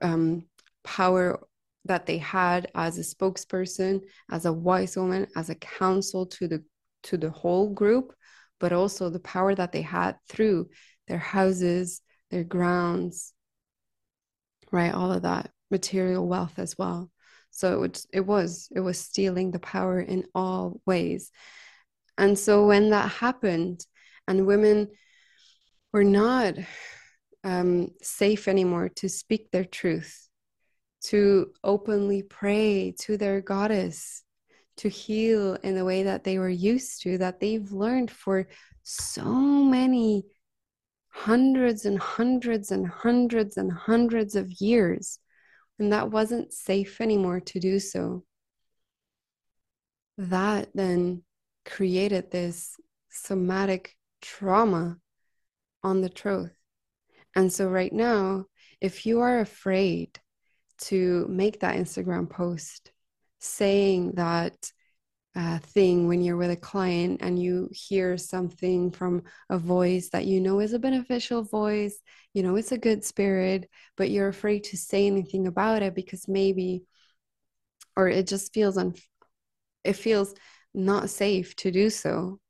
[0.00, 0.46] um,
[0.82, 1.40] power
[1.84, 4.00] that they had as a spokesperson,
[4.30, 6.64] as a wise woman, as a counsel to the
[7.04, 8.14] to the whole group,
[8.60, 10.68] but also the power that they had through
[11.08, 12.00] their houses,
[12.30, 13.32] their grounds,
[14.70, 14.94] right?
[14.94, 17.10] All of that material wealth as well.
[17.50, 21.32] So it, it was it was stealing the power in all ways.
[22.16, 23.84] And so when that happened,
[24.28, 24.88] and women
[25.92, 26.54] were not
[27.42, 30.28] um, safe anymore to speak their truth
[31.02, 34.22] to openly pray to their goddess,
[34.76, 38.46] to heal in the way that they were used to, that they've learned for
[38.84, 40.24] so many
[41.08, 45.18] hundreds and hundreds and hundreds and hundreds of years.
[45.78, 48.24] And that wasn't safe anymore to do so.
[50.18, 51.22] That then
[51.64, 52.76] created this
[53.10, 54.98] somatic trauma
[55.82, 56.52] on the truth.
[57.34, 58.46] And so, right now,
[58.80, 60.18] if you are afraid
[60.82, 62.92] to make that Instagram post
[63.38, 64.54] saying that
[65.34, 70.26] uh, thing when you're with a client and you hear something from a voice that
[70.26, 71.98] you know is a beneficial voice,
[72.34, 76.28] you know, it's a good spirit, but you're afraid to say anything about it because
[76.28, 76.84] maybe,
[77.96, 78.94] or it just feels un,
[79.84, 80.34] it feels
[80.74, 82.40] not safe to do so.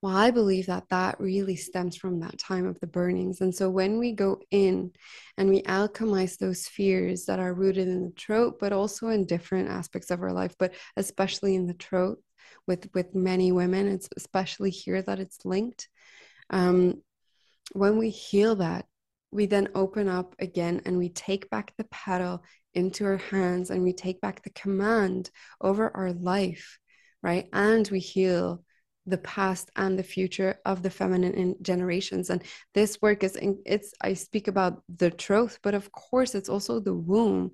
[0.00, 3.40] Well, I believe that that really stems from that time of the burnings.
[3.40, 4.92] And so when we go in
[5.36, 9.68] and we alchemize those fears that are rooted in the throat, but also in different
[9.68, 12.22] aspects of our life, but especially in the throat
[12.68, 15.88] with, with many women, it's especially here that it's linked.
[16.50, 17.02] Um,
[17.72, 18.86] when we heal that,
[19.32, 23.82] we then open up again and we take back the paddle into our hands and
[23.82, 25.30] we take back the command
[25.60, 26.78] over our life,
[27.20, 27.48] right?
[27.52, 28.62] And we heal
[29.08, 32.30] the past and the future of the feminine generations.
[32.30, 32.42] And
[32.74, 36.94] this work is it's i speak about the truth but of course it's also the
[36.94, 37.50] womb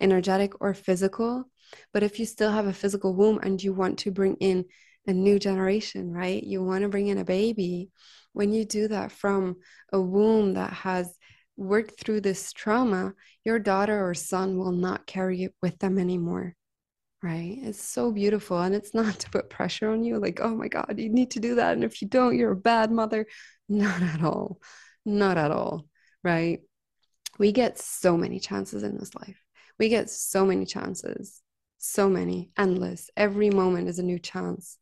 [0.00, 1.44] energetic or physical.
[1.92, 4.64] But if you still have a physical womb and you want to bring in
[5.06, 6.42] a new generation right?
[6.42, 7.90] You want to bring in a baby.
[8.32, 9.56] When you do that from
[9.92, 11.16] a womb that has
[11.56, 13.12] worked through this trauma
[13.44, 16.54] your daughter or son will not carry it with them anymore
[17.22, 17.58] right?
[17.62, 18.60] It's so beautiful.
[18.60, 21.40] And it's not to put pressure on you, like, oh my God, you need to
[21.40, 21.74] do that.
[21.74, 23.26] And if you don't, you're a bad mother.
[23.68, 24.60] Not at all.
[25.04, 25.86] Not at all,
[26.24, 26.60] right?
[27.38, 29.40] We get so many chances in this life.
[29.78, 31.40] We get so many chances,
[31.78, 33.10] so many, endless.
[33.16, 34.76] Every moment is a new chance.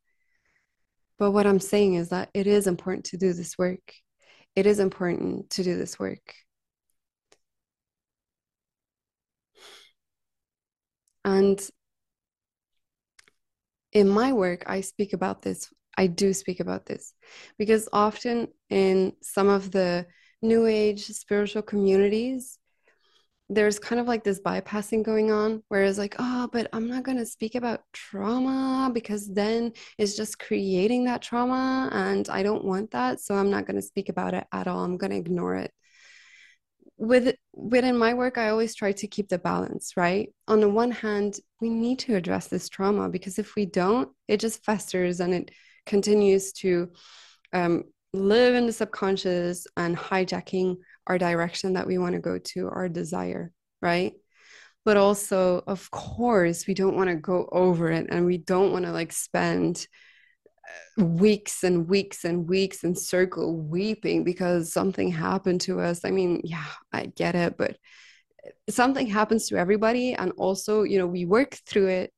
[1.18, 3.92] But what I'm saying is that it is important to do this work.
[4.56, 6.34] It is important to do this work.
[11.24, 11.60] And
[13.92, 15.68] in my work, I speak about this.
[15.96, 17.12] I do speak about this
[17.58, 20.06] because often in some of the
[20.42, 22.58] new age spiritual communities,
[23.50, 27.16] there's kind of like this bypassing going on, whereas, like, oh, but I'm not going
[27.16, 32.90] to speak about trauma because then it's just creating that trauma and I don't want
[32.90, 33.20] that.
[33.20, 34.84] So I'm not going to speak about it at all.
[34.84, 35.72] I'm going to ignore it
[36.98, 40.30] with within my work i always try to keep the balance right?
[40.48, 44.40] On the one hand we need to address this trauma because if we don't it
[44.40, 45.50] just festers and it
[45.86, 46.90] continues to
[47.52, 50.76] um, live in the subconscious and hijacking
[51.06, 54.14] our direction that we want to go to our desire right?
[54.84, 58.86] But also of course we don't want to go over it and we don't want
[58.86, 59.86] to like spend
[60.96, 66.04] weeks and weeks and weeks in circle weeping because something happened to us.
[66.04, 67.76] I mean yeah i get it but
[68.68, 70.14] something happens to everybody.
[70.14, 72.12] And also you know we work through it.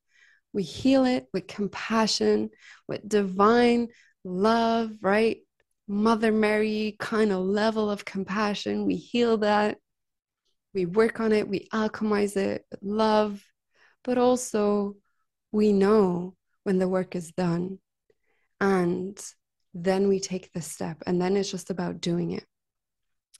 [0.52, 2.50] We heal it with compassion
[2.88, 3.88] with divine
[4.24, 5.38] love right?
[5.86, 8.86] Mother mary kind of level of compassion.
[8.86, 9.78] We heal that.
[10.72, 11.48] We work on it.
[11.48, 13.44] We alchemize it love.
[14.04, 14.96] But also
[15.52, 17.78] we know when the work is done
[18.60, 19.18] and
[19.74, 22.44] then we take the step, and then it's just about doing it.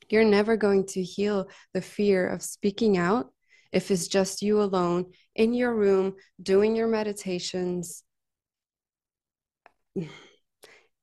[0.08, 3.32] You're never going to heal the fear of speaking out
[3.72, 8.02] if it's just you alone in your room doing your meditations.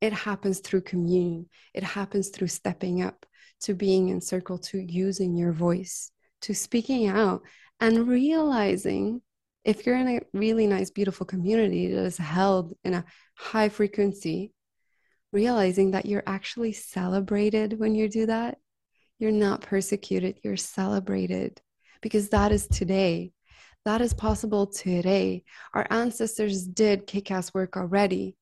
[0.01, 3.26] It happens through communion, it happens through stepping up
[3.61, 6.11] to being in circle, to using your voice,
[6.41, 7.41] to speaking out
[7.80, 9.22] and realizing
[9.68, 13.03] if you're in a really nice, beautiful community that is held in a
[13.36, 14.53] high frequency,
[15.34, 18.57] realizing that you're actually celebrated when you do that.
[19.20, 21.61] You're not persecuted, you're celebrated
[22.01, 23.34] because that is today.
[23.84, 25.43] That is possible today.
[25.74, 28.37] Our ancestors did kick ass work already.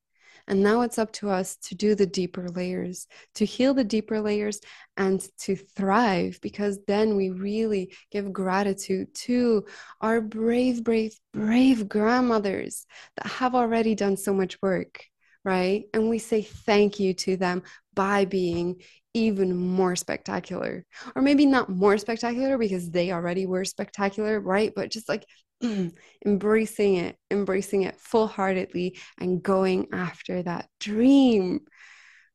[0.48, 4.20] And now it's up to us to do the deeper layers, to heal the deeper
[4.20, 4.60] layers
[4.96, 9.66] and to thrive, because then we really give gratitude to
[10.00, 12.86] our brave, brave, brave grandmothers
[13.16, 15.04] that have already done so much work,
[15.44, 15.84] right?
[15.92, 17.62] And we say thank you to them
[17.94, 18.82] by being
[19.14, 20.84] even more spectacular
[21.14, 25.24] or maybe not more spectacular because they already were spectacular right but just like
[25.62, 25.94] Mm,
[26.26, 31.60] embracing it embracing it full-heartedly and going after that dream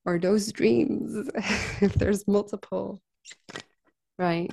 [0.05, 1.29] or those dreams
[1.81, 3.01] if there's multiple
[4.17, 4.51] right?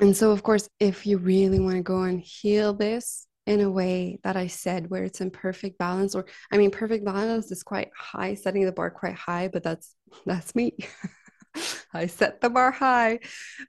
[0.00, 3.70] And so of course if you really want to go and heal this in a
[3.70, 7.62] way that I said where it's in perfect balance or I mean perfect balance is
[7.62, 9.94] quite high setting the bar quite high but that's
[10.26, 10.76] that's me
[11.94, 13.20] I set the bar high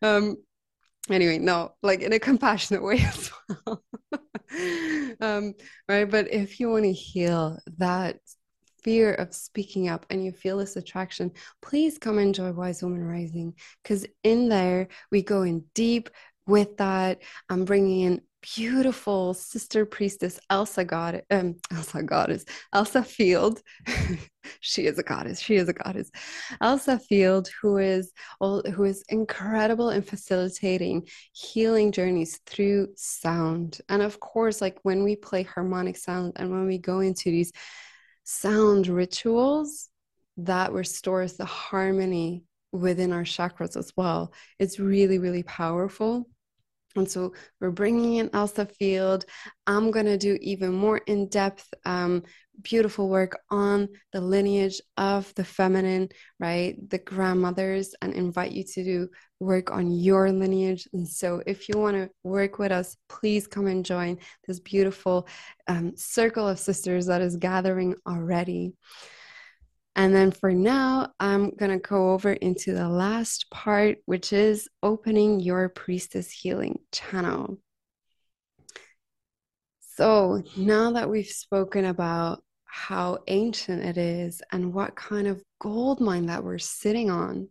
[0.02, 0.38] um
[1.10, 3.84] anyway no like in a compassionate way as well
[5.22, 5.54] um
[5.88, 8.18] right but if you want to heal that
[8.88, 11.30] fear of speaking up and you feel this attraction,
[11.62, 16.10] please come enjoy Wise Woman Rising because in there we go in deep
[16.46, 17.22] with that.
[17.50, 23.62] I'm bringing in beautiful sister priestess Elsa God, um, Elsa goddess, Elsa Field.
[24.60, 25.40] she is a goddess.
[25.40, 26.12] She is a goddess.
[26.62, 33.80] Elsa Field, who is who is incredible in facilitating healing journeys through sound.
[33.90, 37.52] And of course, like when we play harmonic sound and when we go into these
[38.24, 39.90] sound rituals,
[40.38, 44.34] that restores the harmony within our chakras as well.
[44.60, 46.28] It's really, really powerful.
[46.98, 49.26] And so we're bringing in Elsa Field.
[49.66, 52.24] I'm going to do even more in depth, um,
[52.62, 56.76] beautiful work on the lineage of the feminine, right?
[56.90, 60.88] The grandmothers, and invite you to do work on your lineage.
[60.94, 64.18] And so if you want to work with us, please come and join
[64.48, 65.28] this beautiful
[65.68, 68.74] um, circle of sisters that is gathering already.
[69.98, 74.70] And then for now, I'm going to go over into the last part, which is
[74.84, 77.58] opening your priestess healing channel.
[79.80, 86.00] So now that we've spoken about how ancient it is and what kind of gold
[86.00, 87.50] mine that we're sitting on,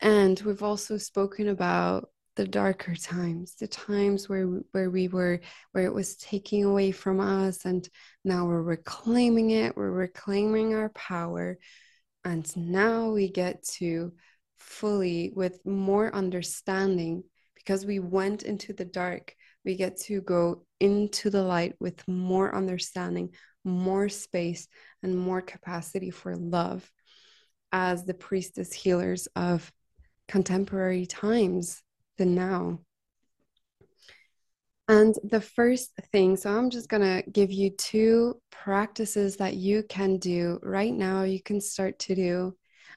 [0.00, 5.40] and we've also spoken about the darker times the times where where we were
[5.72, 7.88] where it was taking away from us and
[8.24, 11.58] now we're reclaiming it we're reclaiming our power.
[12.24, 14.14] And now we get to
[14.56, 17.22] fully with more understanding
[17.54, 22.54] because we went into the dark we get to go into the light with more
[22.54, 23.30] understanding
[23.64, 24.68] more space
[25.02, 26.90] and more capacity for love
[27.72, 29.70] as the priestess healers of
[30.28, 31.82] contemporary times
[32.18, 32.80] the now.
[34.86, 39.82] And the first thing, so I'm just going to give you two practices that you
[39.88, 42.54] can do right now, you can start to do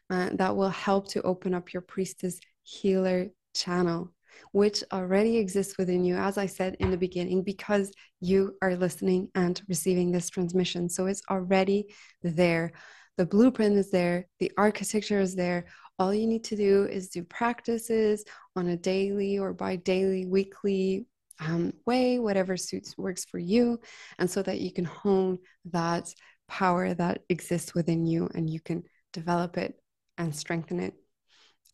[0.09, 4.13] uh, that will help to open up your priestess healer channel,
[4.51, 9.29] which already exists within you, as I said in the beginning, because you are listening
[9.33, 10.89] and receiving this transmission.
[10.89, 12.73] So it's already there.
[13.15, 15.65] The blueprint is there, the architecture is there
[15.99, 18.23] all you need to do is do practices
[18.55, 21.07] on a daily or by daily, weekly
[21.39, 23.79] um, way, whatever suits works for you,
[24.19, 26.13] and so that you can hone that
[26.47, 28.83] power that exists within you and you can
[29.13, 29.75] develop it
[30.17, 30.93] and strengthen it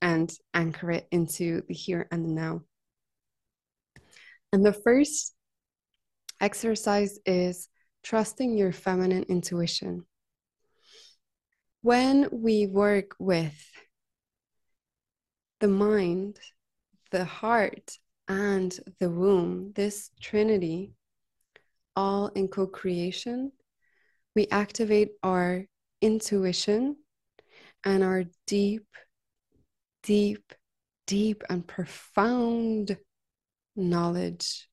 [0.01, 2.61] and anchor it into the here and the now.
[4.51, 5.33] And the first
[6.39, 7.69] exercise is
[8.03, 10.05] trusting your feminine intuition.
[11.81, 13.72] When we work with
[15.63, 16.37] the mind,
[17.11, 17.97] the heart,
[18.27, 20.91] and the womb, this trinity,
[21.95, 23.49] all in co creation,
[24.35, 25.63] we activate our
[26.01, 26.97] intuition
[27.85, 28.85] and our deep,
[30.03, 30.53] deep,
[31.07, 32.97] deep, and profound
[33.77, 34.67] knowledge.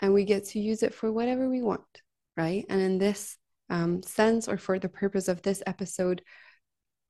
[0.00, 1.82] And we get to use it for whatever we want,
[2.38, 2.64] right?
[2.70, 3.36] And in this
[3.68, 6.22] um, sense, or for the purpose of this episode,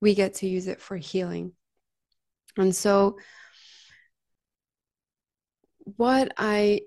[0.00, 1.52] we get to use it for healing
[2.56, 3.18] and so,
[5.96, 6.82] what I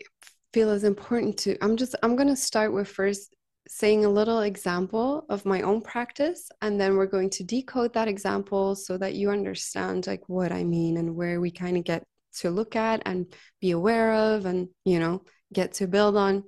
[0.54, 3.36] feel is important to, I'm just, I'm going to start with first
[3.68, 8.08] saying a little example of my own practice and then we're going to decode that
[8.08, 12.04] example so that you understand like what I mean and where we kind of get
[12.38, 13.26] to look at and
[13.60, 16.44] be aware of and you know get to build on.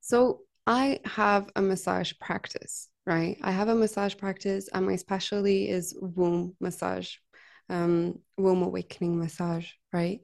[0.00, 3.36] So I have a massage practice, right?
[3.42, 7.16] I have a massage practice and my specialty is womb massage,
[7.68, 10.20] um, womb awakening massage, right?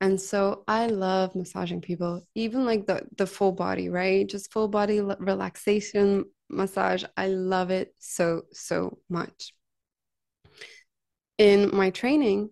[0.00, 4.28] And so I love massaging people, even like the the full body, right?
[4.28, 7.04] Just full body relaxation massage.
[7.16, 9.54] I love it so so much.
[11.38, 12.50] In my training,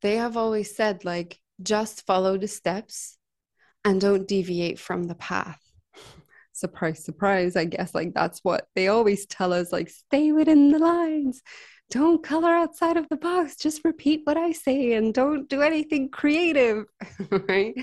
[0.00, 3.18] they have always said like just follow the steps
[3.84, 5.60] and don't deviate from the path.
[6.52, 10.78] surprise surprise, I guess like that's what they always tell us like stay within the
[10.78, 11.42] lines
[11.92, 16.08] don't color outside of the box just repeat what i say and don't do anything
[16.08, 16.86] creative
[17.48, 17.74] right?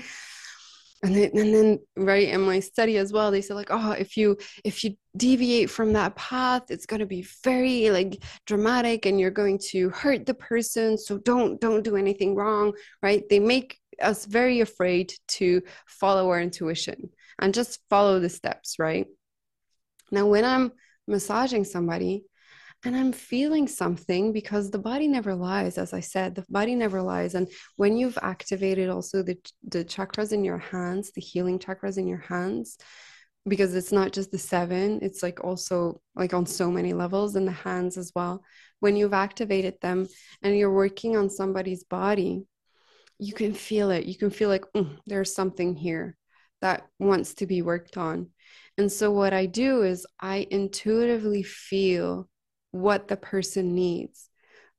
[1.02, 4.18] And then, and then right in my study as well they said like oh if
[4.18, 9.18] you if you deviate from that path it's going to be very like dramatic and
[9.18, 13.22] you're going to hurt the person so don't don't do anything wrong right?
[13.30, 17.08] They make us very afraid to follow our intuition
[17.38, 19.06] and just follow the steps right?
[20.10, 20.72] Now when i'm
[21.06, 22.24] massaging somebody
[22.84, 25.76] and I'm feeling something because the body never lies.
[25.76, 27.34] As I said, the body never lies.
[27.34, 29.36] And when you've activated also the,
[29.68, 32.78] the chakras in your hands, the healing chakras in your hands,
[33.46, 37.44] because it's not just the seven, it's like also like on so many levels in
[37.44, 38.42] the hands as well.
[38.80, 40.08] When you've activated them
[40.42, 42.46] and you're working on somebody's body,
[43.18, 44.06] you can feel it.
[44.06, 46.16] You can feel like mm, there's something here
[46.62, 48.30] that wants to be worked on.
[48.78, 52.30] And so, what I do is I intuitively feel
[52.70, 54.28] what the person needs.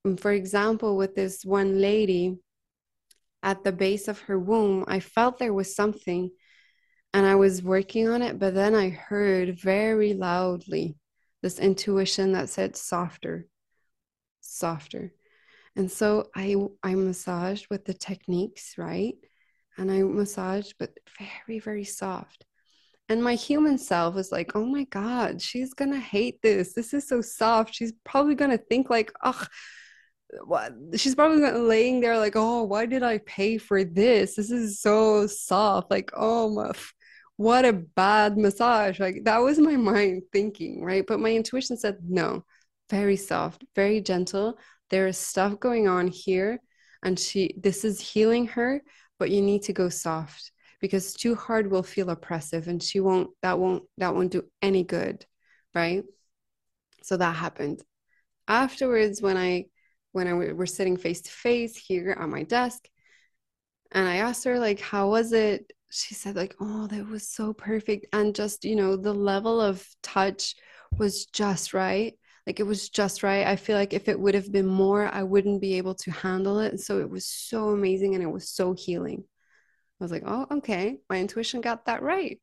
[0.03, 2.39] And for example, with this one lady
[3.43, 6.31] at the base of her womb, I felt there was something
[7.13, 10.97] and I was working on it, but then I heard very loudly
[11.41, 13.47] this intuition that said softer,
[14.39, 15.13] softer.
[15.75, 19.15] And so I I massaged with the techniques, right?
[19.77, 22.45] And I massaged, but very, very soft.
[23.11, 26.71] And my human self was like, oh my God, she's going to hate this.
[26.71, 27.75] This is so soft.
[27.75, 29.49] She's probably going to think, like, ugh,
[30.45, 30.71] what?
[30.95, 34.35] She's probably laying there, like, oh, why did I pay for this?
[34.35, 35.91] This is so soft.
[35.91, 36.71] Like, oh my,
[37.35, 38.97] what a bad massage.
[38.97, 41.03] Like, that was my mind thinking, right?
[41.05, 42.45] But my intuition said, no,
[42.89, 44.57] very soft, very gentle.
[44.89, 46.61] There is stuff going on here.
[47.03, 48.81] And she, this is healing her,
[49.19, 50.50] but you need to go soft
[50.81, 54.83] because too hard will feel oppressive and she won't that won't that won't do any
[54.83, 55.25] good
[55.73, 56.03] right?
[57.03, 57.81] So that happened.
[58.47, 59.65] Afterwards when i
[60.11, 62.89] when i were sitting face to face here on my desk
[63.93, 65.71] and i asked her like how was it?
[65.89, 68.07] She said like oh that was so perfect.
[68.13, 70.55] And just you know the level of touch
[70.97, 72.13] was just right.
[72.47, 73.45] Like it was just right.
[73.47, 76.59] I feel like if it would have been more i wouldn't be able to handle
[76.59, 76.79] it.
[76.81, 79.23] So it was so amazing and it was so healing
[80.01, 82.39] I was like, oh, okay, my intuition got that right.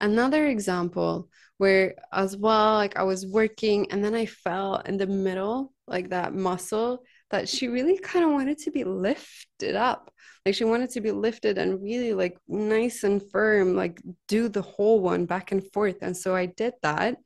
[0.00, 1.28] Another example
[1.58, 6.10] where, as well, like I was working and then I fell in the middle, like
[6.10, 10.12] that muscle that she really kind of wanted to be lifted up.
[10.46, 14.62] Like she wanted to be lifted and really like nice and firm, like do the
[14.62, 15.96] whole one back and forth.
[16.00, 17.16] And so I did that.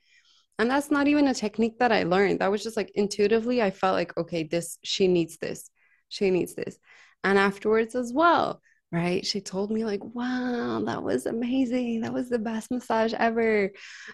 [0.59, 2.41] And that's not even a technique that I learned.
[2.41, 5.71] That was just like intuitively, I felt like, okay, this, she needs this.
[6.09, 6.79] She needs this.
[7.23, 8.61] And afterwards as well,
[8.93, 9.25] right?
[9.27, 12.03] She told me, like, wow, that was amazing.
[12.03, 13.71] That was the best massage ever.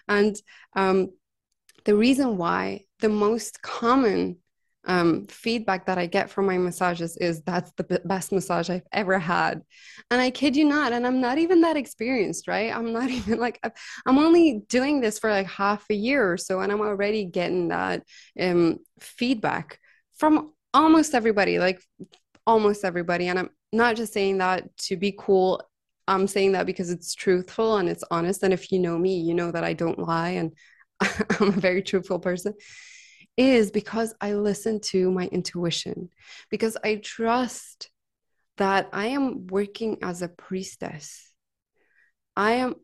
[0.07, 0.35] And
[0.75, 1.09] um,
[1.83, 4.37] the reason why the most common
[4.85, 8.87] um, feedback that I get from my massages is that's the b- best massage I've
[8.93, 9.61] ever had.
[10.09, 12.73] And I kid you not, and I'm not even that experienced, right?
[12.73, 13.59] I'm not even like,
[14.05, 17.67] I'm only doing this for like half a year or so, and I'm already getting
[17.67, 18.03] that
[18.39, 19.79] um, feedback
[20.17, 21.81] from almost everybody, like
[22.45, 23.27] almost everybody.
[23.27, 25.61] And I'm not just saying that to be cool.
[26.07, 28.43] I'm saying that because it's truthful and it's honest.
[28.43, 30.53] And if you know me, you know that I don't lie and
[31.01, 32.53] I'm a very truthful person.
[33.37, 36.09] Is because I listen to my intuition,
[36.49, 37.89] because I trust
[38.57, 41.31] that I am working as a priestess.
[42.35, 42.75] I am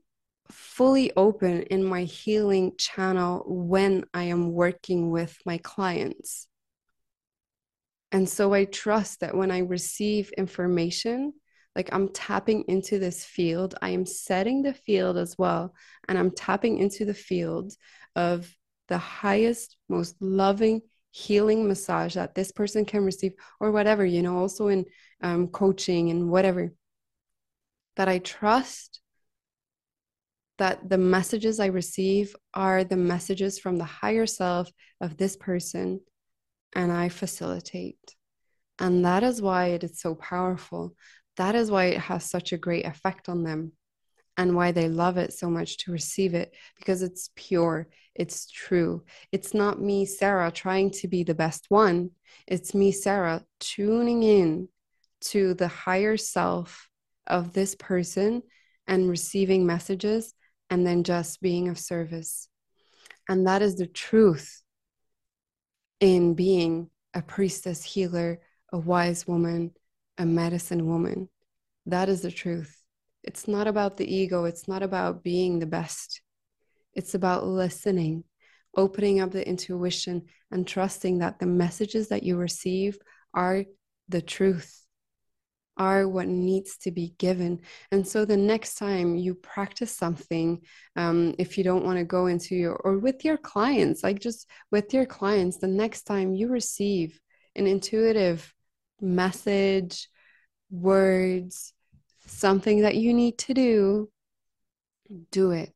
[0.50, 6.48] fully open in my healing channel when I am working with my clients.
[8.16, 11.34] And so I trust that when I receive information,
[11.76, 15.74] like I'm tapping into this field, I am setting the field as well.
[16.08, 17.74] And I'm tapping into the field
[18.16, 18.50] of
[18.88, 20.80] the highest, most loving,
[21.12, 24.86] healing massage that this person can receive, or whatever, you know, also in
[25.22, 26.72] um, coaching and whatever.
[27.98, 29.02] That I trust
[30.58, 34.70] that the messages I receive are the messages from the higher self
[35.02, 36.00] of this person,
[36.76, 38.16] and I facilitate.
[38.78, 40.96] And that is why it is so powerful.
[41.38, 43.72] That is why it has such a great effect on them
[44.38, 49.04] and why they love it so much to receive it because it's pure, it's true.
[49.32, 52.12] It's not me, Sarah, trying to be the best one.
[52.46, 54.68] It's me, Sarah, tuning in
[55.22, 56.90] to the higher self
[57.28, 58.44] of this person
[58.88, 60.34] and receiving messages
[60.70, 62.50] and then just being of service.
[63.30, 64.62] And that is the truth
[66.06, 68.40] in being a priestess, healer,
[68.72, 69.72] a wise woman,
[70.20, 71.30] a medicine woman.
[71.88, 72.80] That is the truth.
[73.24, 76.22] It's not about the ego, it's not about being the best.
[76.94, 78.24] It's about listening,
[78.78, 83.00] opening up the intuition, and trusting that the messages that you receive
[83.34, 83.66] are
[84.08, 84.85] the truth
[85.78, 87.62] are what needs to be given.
[87.92, 90.62] And so the next time you practice something,
[90.96, 94.50] um, if you don't want to go into your, or with your clients, like just
[94.72, 97.20] with your clients, the next time you receive
[97.56, 98.54] an intuitive
[99.02, 100.10] message,
[100.70, 101.74] words,
[102.28, 104.10] something that you need to do,
[105.32, 105.72] do it.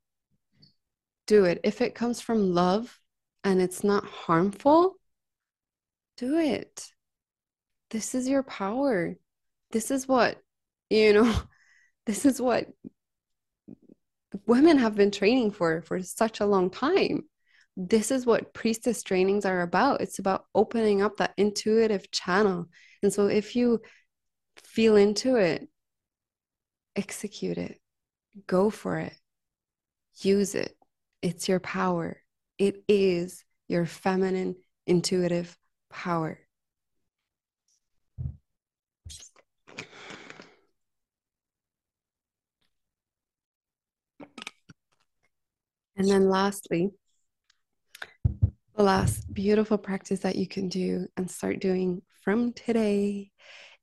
[1.27, 1.59] Do it.
[1.63, 2.99] If it comes from love
[3.43, 4.95] and it's not harmful,
[6.17, 6.91] do it.
[7.91, 9.15] This is your power
[9.71, 10.37] this is what
[10.89, 11.35] you know
[12.05, 12.67] this is what
[14.45, 17.23] women have been training for for such a long time.
[17.75, 20.01] This is what priestess trainings are about.
[20.01, 22.67] It's about opening up that intuitive channel.
[23.01, 23.81] And so if you
[24.63, 25.67] feel into it
[26.95, 27.79] execute it.
[28.45, 29.13] Go for it.
[30.21, 30.75] Use it.
[31.21, 32.21] It's your power.
[32.57, 34.55] It is your feminine
[34.85, 35.57] intuitive
[35.89, 36.39] power
[45.99, 46.91] And then lastly,
[48.77, 53.31] the last beautiful practice that you can do and start doing from today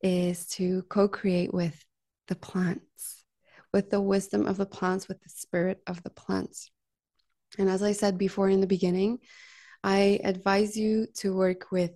[0.00, 1.78] is to co create with
[2.28, 3.22] the plants,
[3.70, 6.70] with the wisdom of the plants, with the spirit of the plants.
[7.58, 9.18] And as I said before in the beginning,
[9.84, 11.92] I advise you to work with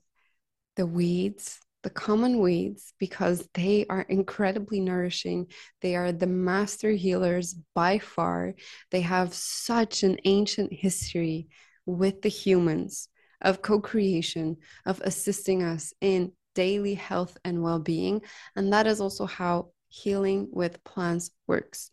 [0.77, 5.47] the weeds the common weeds because they are incredibly nourishing.
[5.81, 8.55] They are the master healers by far.
[8.91, 11.49] They have such an ancient history
[11.87, 13.09] with the humans
[13.41, 18.23] of co creation, of assisting us in daily health and well being.
[18.57, 21.91] And that is also how healing with plants works.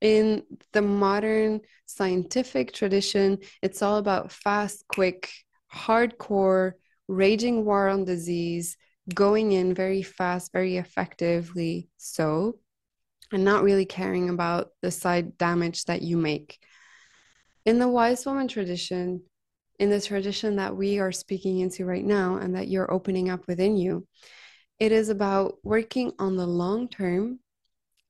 [0.00, 5.30] In the modern scientific tradition, it's all about fast, quick,
[5.74, 6.72] hardcore,
[7.08, 8.76] raging war on disease,
[9.14, 12.58] going in very fast, very effectively so,
[13.32, 16.58] and not really caring about the side damage that you make.
[17.64, 19.22] In the wise woman tradition,
[19.78, 23.46] in the tradition that we are speaking into right now and that you're opening up
[23.46, 24.06] within you,
[24.78, 27.40] it is about working on the long term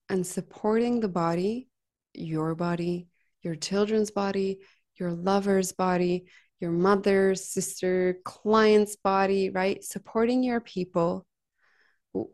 [0.09, 1.69] and supporting the body,
[2.15, 3.09] your body,
[3.43, 4.61] your children's body,
[4.97, 6.27] your lover's body,
[6.61, 9.83] your mother, sister, client's body, right?
[9.85, 11.27] Supporting your people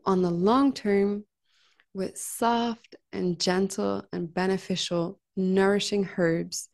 [0.05, 1.25] on the long term
[1.93, 6.69] with soft and gentle and beneficial, nourishing herbs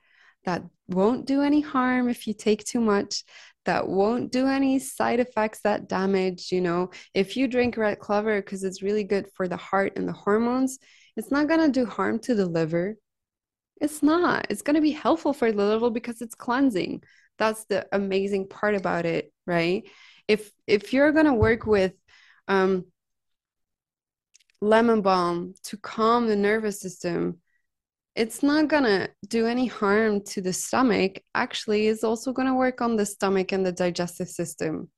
[0.45, 3.24] that won't do any harm if you take too much,
[3.66, 6.52] that won't do any side effects that damage.
[6.52, 10.08] You know, if you drink red clover because it's really good for the heart and
[10.08, 10.80] the hormones,
[11.16, 12.95] it's not going to do harm to the liver.
[13.80, 14.47] It's not.
[14.49, 17.04] It's going to be helpful for the liver because it's cleansing
[17.42, 19.84] that's the amazing part about it right?
[20.28, 21.94] If if you're going to work with
[22.48, 22.86] um,
[24.62, 27.39] lemon balm to calm the nervous system
[28.14, 31.22] it's not going to do any harm to the stomach.
[31.34, 34.89] Actually it's also going to work on the stomach and the digestive system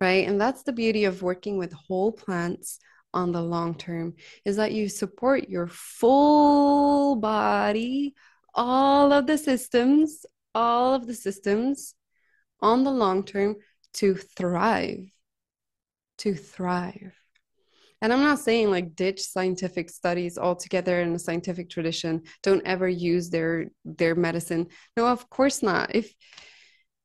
[0.00, 0.26] right?
[0.28, 2.78] And that's the beauty of working with whole plants
[3.14, 4.14] on the long term
[4.44, 8.14] is that you support your full body
[8.54, 10.26] all of the systems
[10.56, 11.94] all of the systems
[12.60, 13.56] on the long term
[13.92, 15.10] to thrive
[16.18, 17.14] to thrive.
[18.00, 22.22] And i'm not saying like ditch scientific studies altogether in a scientific tradition.
[22.42, 24.68] Don't ever use their their medicine.
[24.96, 25.94] No of course not.
[25.94, 26.14] If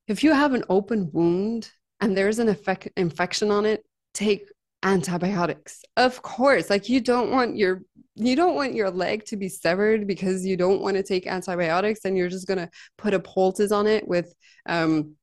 [0.07, 3.83] if you have an open wound and there's an effect, infection on it
[4.13, 4.49] take
[4.83, 5.83] antibiotics.
[5.97, 7.83] Of course like you don't want your
[8.15, 12.01] you don't want your leg to be severed because you don't want to take antibiotics
[12.03, 14.33] and you're just going to put a poultice on it with
[14.67, 15.15] um,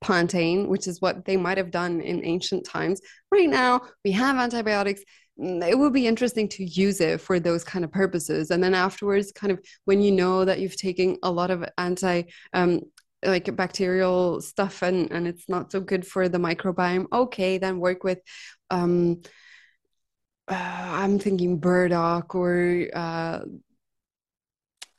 [0.00, 3.00] plantain which is what they might have done in ancient times.
[3.30, 5.02] Right now we have antibiotics.
[5.38, 8.50] It would be interesting to use it for those kind of purposes.
[8.50, 12.24] And then afterwards kind of when you know that you've taken a lot of anti
[12.52, 12.82] um
[13.24, 17.06] like bacterial stuff and and it's not so good for the microbiome.
[17.12, 18.20] Okay then work with
[18.70, 19.22] um
[20.48, 23.40] uh, i'm thinking burdock or uh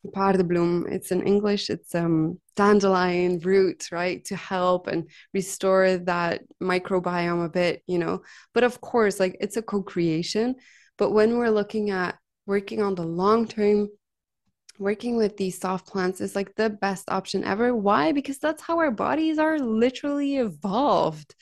[0.08, 7.46] paardebloem it's in english it's um dandelion root right to help and restore that microbiome
[7.46, 8.22] a bit you know.
[8.54, 10.56] But of course like it's a co-creation.
[10.98, 13.90] But when we're looking at working on the long term
[14.80, 17.76] working with these soft plants is like the best option ever.
[17.76, 18.12] Why?
[18.12, 21.36] Because that's how our bodies are literally evolved.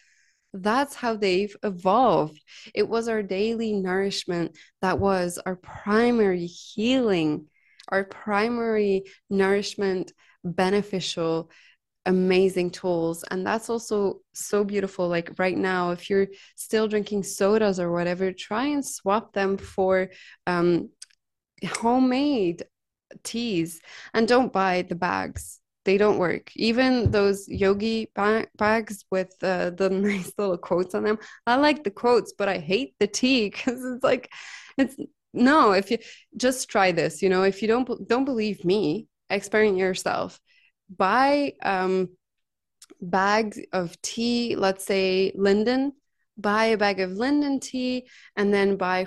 [0.54, 2.42] That's how they've evolved.
[2.74, 7.48] It was our daily nourishment that was our primary healing
[7.90, 10.12] our primary nourishment
[10.44, 11.50] beneficial
[12.08, 13.24] amazing tools.
[13.32, 15.08] And that's also so beautiful.
[15.08, 20.10] Like right now if you're still drinking sodas or whatever try and swap them for
[20.46, 20.90] um,
[21.66, 22.64] homemade
[23.24, 23.80] teas.
[24.14, 25.60] And don't buy the bags.
[25.86, 26.52] They don't work.
[26.56, 31.20] Even those yogi ba- bags with uh, the nice little quotes on them.
[31.46, 34.32] I like the quotes but i hate the tea because it's like
[34.78, 34.96] it's
[35.34, 35.98] no if you
[36.36, 37.44] just try this you know?
[37.44, 40.40] If you don't don't believe me experiment yourself.
[40.96, 42.10] Buy um
[43.02, 45.94] bags of tea let's say linden.
[46.38, 49.06] Buy a bag of linden tea and then buy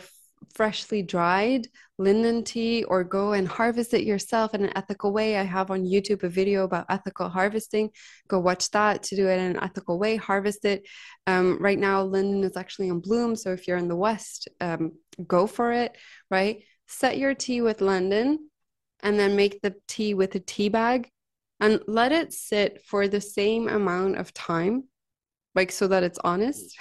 [0.55, 1.69] freshly dried
[1.99, 5.37] linden tea or go and harvest it yourself in an ethical way.
[5.37, 7.91] I have on YouTube a video about ethical harvesting.
[8.29, 10.87] Go watch that to do it in an ethical way, harvest it.
[11.27, 13.35] Um, right now, linden is actually in bloom.
[13.35, 14.93] So if you're in the West, um,
[15.27, 15.97] go for it,
[16.31, 16.63] right?
[16.87, 18.49] Set your tea with linden
[19.01, 21.11] and then make the tea with a tea bag
[21.61, 24.85] and let it sit for the same amount of time,
[25.57, 26.79] like so that it's honest,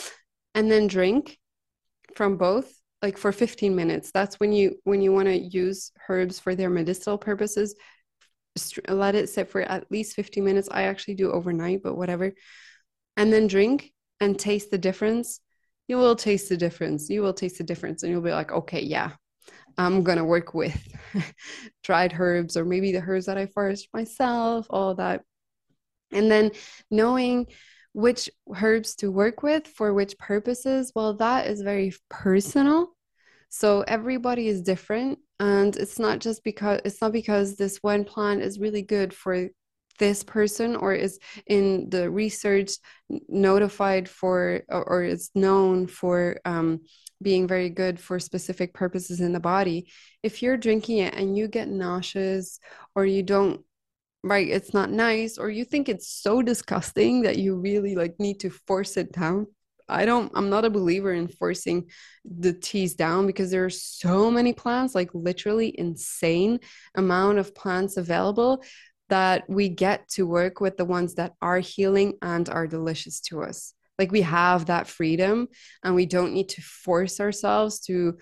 [0.54, 1.38] and then drink
[2.14, 6.38] from both like for 15 minutes that's when you when you want to use herbs
[6.38, 7.74] for their medicinal purposes.
[8.86, 10.68] Let it sit for at least 15 minutes.
[10.70, 12.32] I actually do overnight but whatever.
[13.16, 15.40] And then drink and taste the difference.
[15.88, 17.08] You will taste the difference.
[17.08, 19.12] You will taste the difference and you'll be like okay yeah
[19.78, 20.78] i'm gonna work with
[21.82, 25.22] dried herbs or maybe the herbs that i foraged myself all that.
[26.12, 26.50] And then
[26.90, 27.46] knowing
[27.92, 32.94] which herbs to work with for which purposes, well, that is very personal.
[33.48, 35.18] So everybody is different.
[35.38, 39.48] And it's not just because it's not because this one plant is really good for
[39.98, 42.72] this person or is in the research
[43.28, 46.80] notified for or, or is known for um,
[47.20, 49.86] being very good for specific purposes in the body
[50.22, 52.58] if you're drinking it and you get nauseous
[52.96, 53.60] or you don't
[54.22, 58.40] right it's not nice or you think it's so disgusting that you really like need
[58.40, 59.46] to force it down.
[59.88, 61.90] I don't i'm not a believer in forcing
[62.24, 66.60] the teas down because there are so many plants like literally insane
[66.94, 68.62] amount of plants available
[69.12, 73.42] that we get to work with the ones that are healing and are delicious to
[73.42, 73.74] us.
[73.98, 75.48] Like we have that freedom
[75.84, 78.16] and we don't need to force ourselves to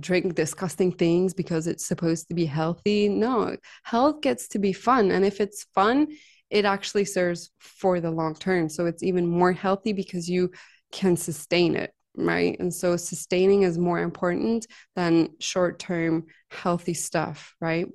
[0.00, 3.08] drink disgusting things because it's supposed to be healthy.
[3.08, 5.10] No, health gets to be fun.
[5.10, 6.08] And if it's fun,
[6.50, 8.68] it actually serves for the long term.
[8.68, 10.50] So it's even more healthy because you
[10.92, 12.56] can sustain it, right?
[12.58, 17.86] And so sustaining is more important than short term healthy stuff, right?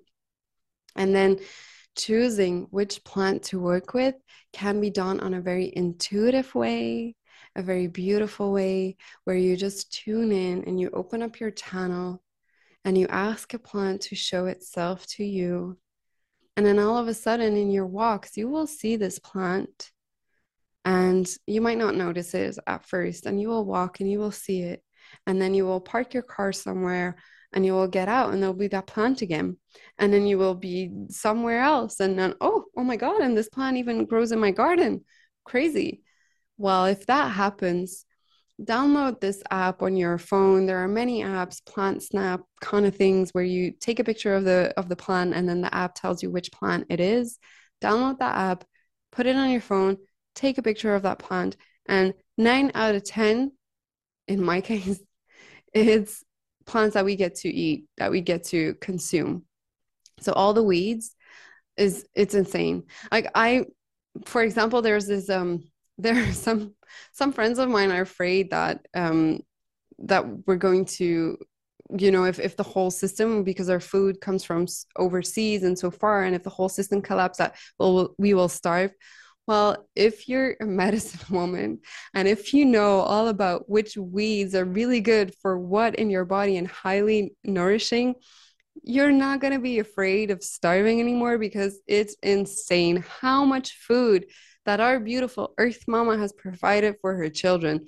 [0.95, 1.39] And then
[1.95, 4.15] choosing which plant to work with
[4.53, 7.15] can be done on a very intuitive way
[7.55, 12.21] a very beautiful way where you just tune in and you open up your channel
[12.85, 15.77] and you ask a plant to show itself to you.
[16.55, 19.91] And then all of a sudden, in your walks, you will see this plant
[20.85, 23.25] and you might not notice it at first.
[23.25, 24.83] And you will walk and you will see it.
[25.27, 27.17] And then you will park your car somewhere
[27.53, 29.57] and you will get out and there'll be that plant again
[29.97, 33.49] and then you will be somewhere else and then oh oh my god and this
[33.49, 35.03] plant even grows in my garden
[35.45, 36.03] crazy
[36.59, 38.05] well, if that happens,
[38.61, 40.65] download this app on your phone.
[40.65, 44.43] There are many apps, Plant Snap kind of things where you take a picture of
[44.43, 47.39] the of the plant and then the app tells you which plant it is.
[47.81, 48.65] Download that app,
[49.11, 49.97] put it on your phone,
[50.35, 51.55] take a picture of that plant,
[51.87, 53.53] and 9 out of 10
[54.27, 55.01] in my case
[55.73, 56.23] it's
[56.65, 59.45] plants that we get to eat, that we get to consume.
[60.19, 61.15] So all the weeds
[61.77, 62.83] is it's insane.
[63.11, 63.65] Like I
[64.25, 65.63] for example, there's this um
[65.99, 66.73] there are some
[67.11, 69.41] some friends of mine are afraid that um
[69.99, 71.37] that we're going to
[71.97, 75.91] you know if, if the whole system because our food comes from overseas and so
[75.91, 78.93] far and if the whole system collapses that well we will starve.
[79.47, 81.79] Well, if you're a medicine woman
[82.13, 86.25] and if you know all about which weeds are really good for what in your
[86.25, 88.13] body and highly nourishing,
[88.83, 94.27] you're not going to be afraid of starving anymore because it's insane how much food
[94.65, 97.85] that our beautiful earth mama has provided for her children.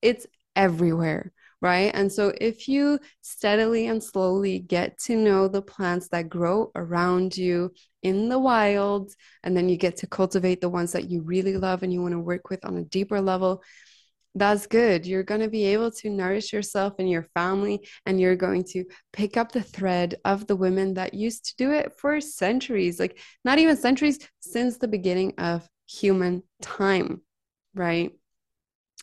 [0.00, 1.92] It's everywhere right?
[1.94, 7.36] And so if you steadily and slowly get to know the plants that grow around
[7.36, 9.12] you in the wild,
[9.44, 12.12] and then you get to cultivate the ones that you really love and you want
[12.12, 13.62] to work with on a deeper level,
[14.34, 15.06] that's good.
[15.06, 18.84] You're going to be able to nourish yourself and your family, and you're going to
[19.12, 23.20] pick up the thread of the women that used to do it for centuries like,
[23.44, 27.22] not even centuries, since the beginning of human time,
[27.74, 28.12] right?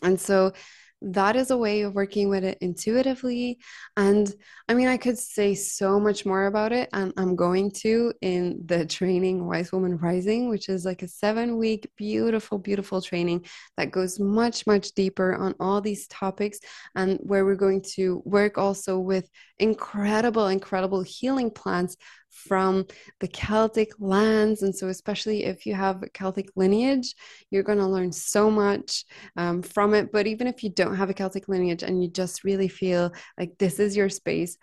[0.02, 0.54] And so
[1.02, 3.60] that is a way of working with it intuitively.
[3.96, 4.34] And
[4.68, 8.62] I mean, I could say so much more about it, and I'm going to in
[8.66, 13.46] the training Wise Woman Rising, which is like a seven week, beautiful, beautiful training
[13.78, 16.60] that goes much, much deeper on all these topics,
[16.96, 21.96] and where we're going to work also with incredible, incredible healing plants
[22.30, 22.86] from
[23.20, 24.62] the Celtic lands.
[24.62, 27.16] And so, especially if you have Celtic lineage,
[27.50, 29.06] you're going to learn so much
[29.36, 30.12] um, from it.
[30.12, 33.58] But even if you don't have a Celtic lineage and you just really feel like
[33.58, 34.58] this is your space,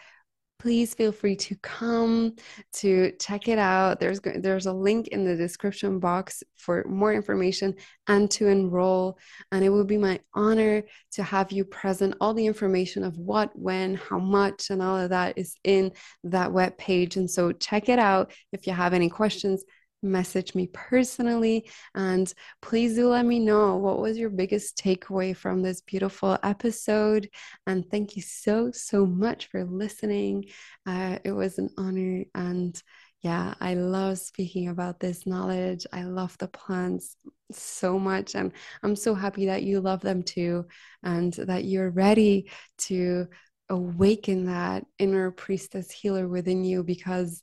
[0.59, 2.35] please feel free to come
[2.73, 4.01] to check it out.
[4.01, 7.75] There's there's a link in the description box for more information
[8.09, 9.19] and to enroll.
[9.53, 10.83] And it will be my honor
[11.13, 12.15] to have you present.
[12.21, 15.93] All the information of what, when, how much, and all of that is in
[16.25, 17.17] that web page.
[17.17, 18.33] And so check it out.
[18.53, 19.65] If you have any questions,
[20.03, 22.33] message me personally and
[22.63, 27.29] please do let me know what was your biggest takeaway from this beautiful episode.
[27.67, 30.47] And thank you so so much for listening.
[30.87, 32.81] Uh, it was an honor and
[33.23, 35.87] yeah i love speaking about this knowledge.
[35.93, 37.17] I love the plants
[37.53, 40.67] so much and i'm so happy that you love them too
[41.03, 43.27] and that you're ready to
[43.69, 47.43] awaken that inner priestess healer within you because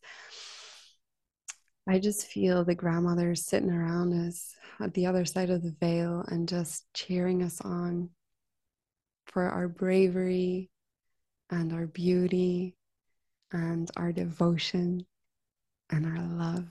[1.87, 6.23] I just feel the grandmothers sitting around us at the other side of the veil
[6.27, 8.09] and just cheering us on
[9.27, 10.69] for our bravery
[11.49, 12.75] and our beauty
[13.51, 15.05] and our devotion
[15.89, 16.65] and our love.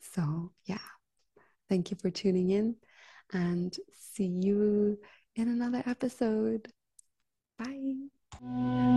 [0.00, 0.78] So, yeah,
[1.68, 2.76] thank you for tuning in
[3.32, 4.98] and see you
[5.34, 6.68] in another episode.
[7.58, 7.94] Bye.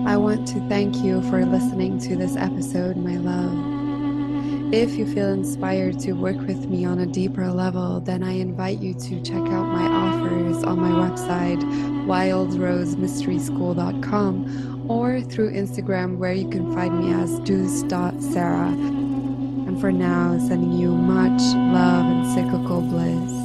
[0.06, 3.79] I want to thank you for listening to this episode, my love.
[4.72, 8.78] If you feel inspired to work with me on a deeper level, then I invite
[8.78, 11.60] you to check out my offers on my website,
[12.06, 18.70] wildrosemysteryschool.com, or through Instagram, where you can find me as dous.sarah.
[18.70, 21.42] And for now, sending you much
[21.74, 23.40] love and cyclical bliss.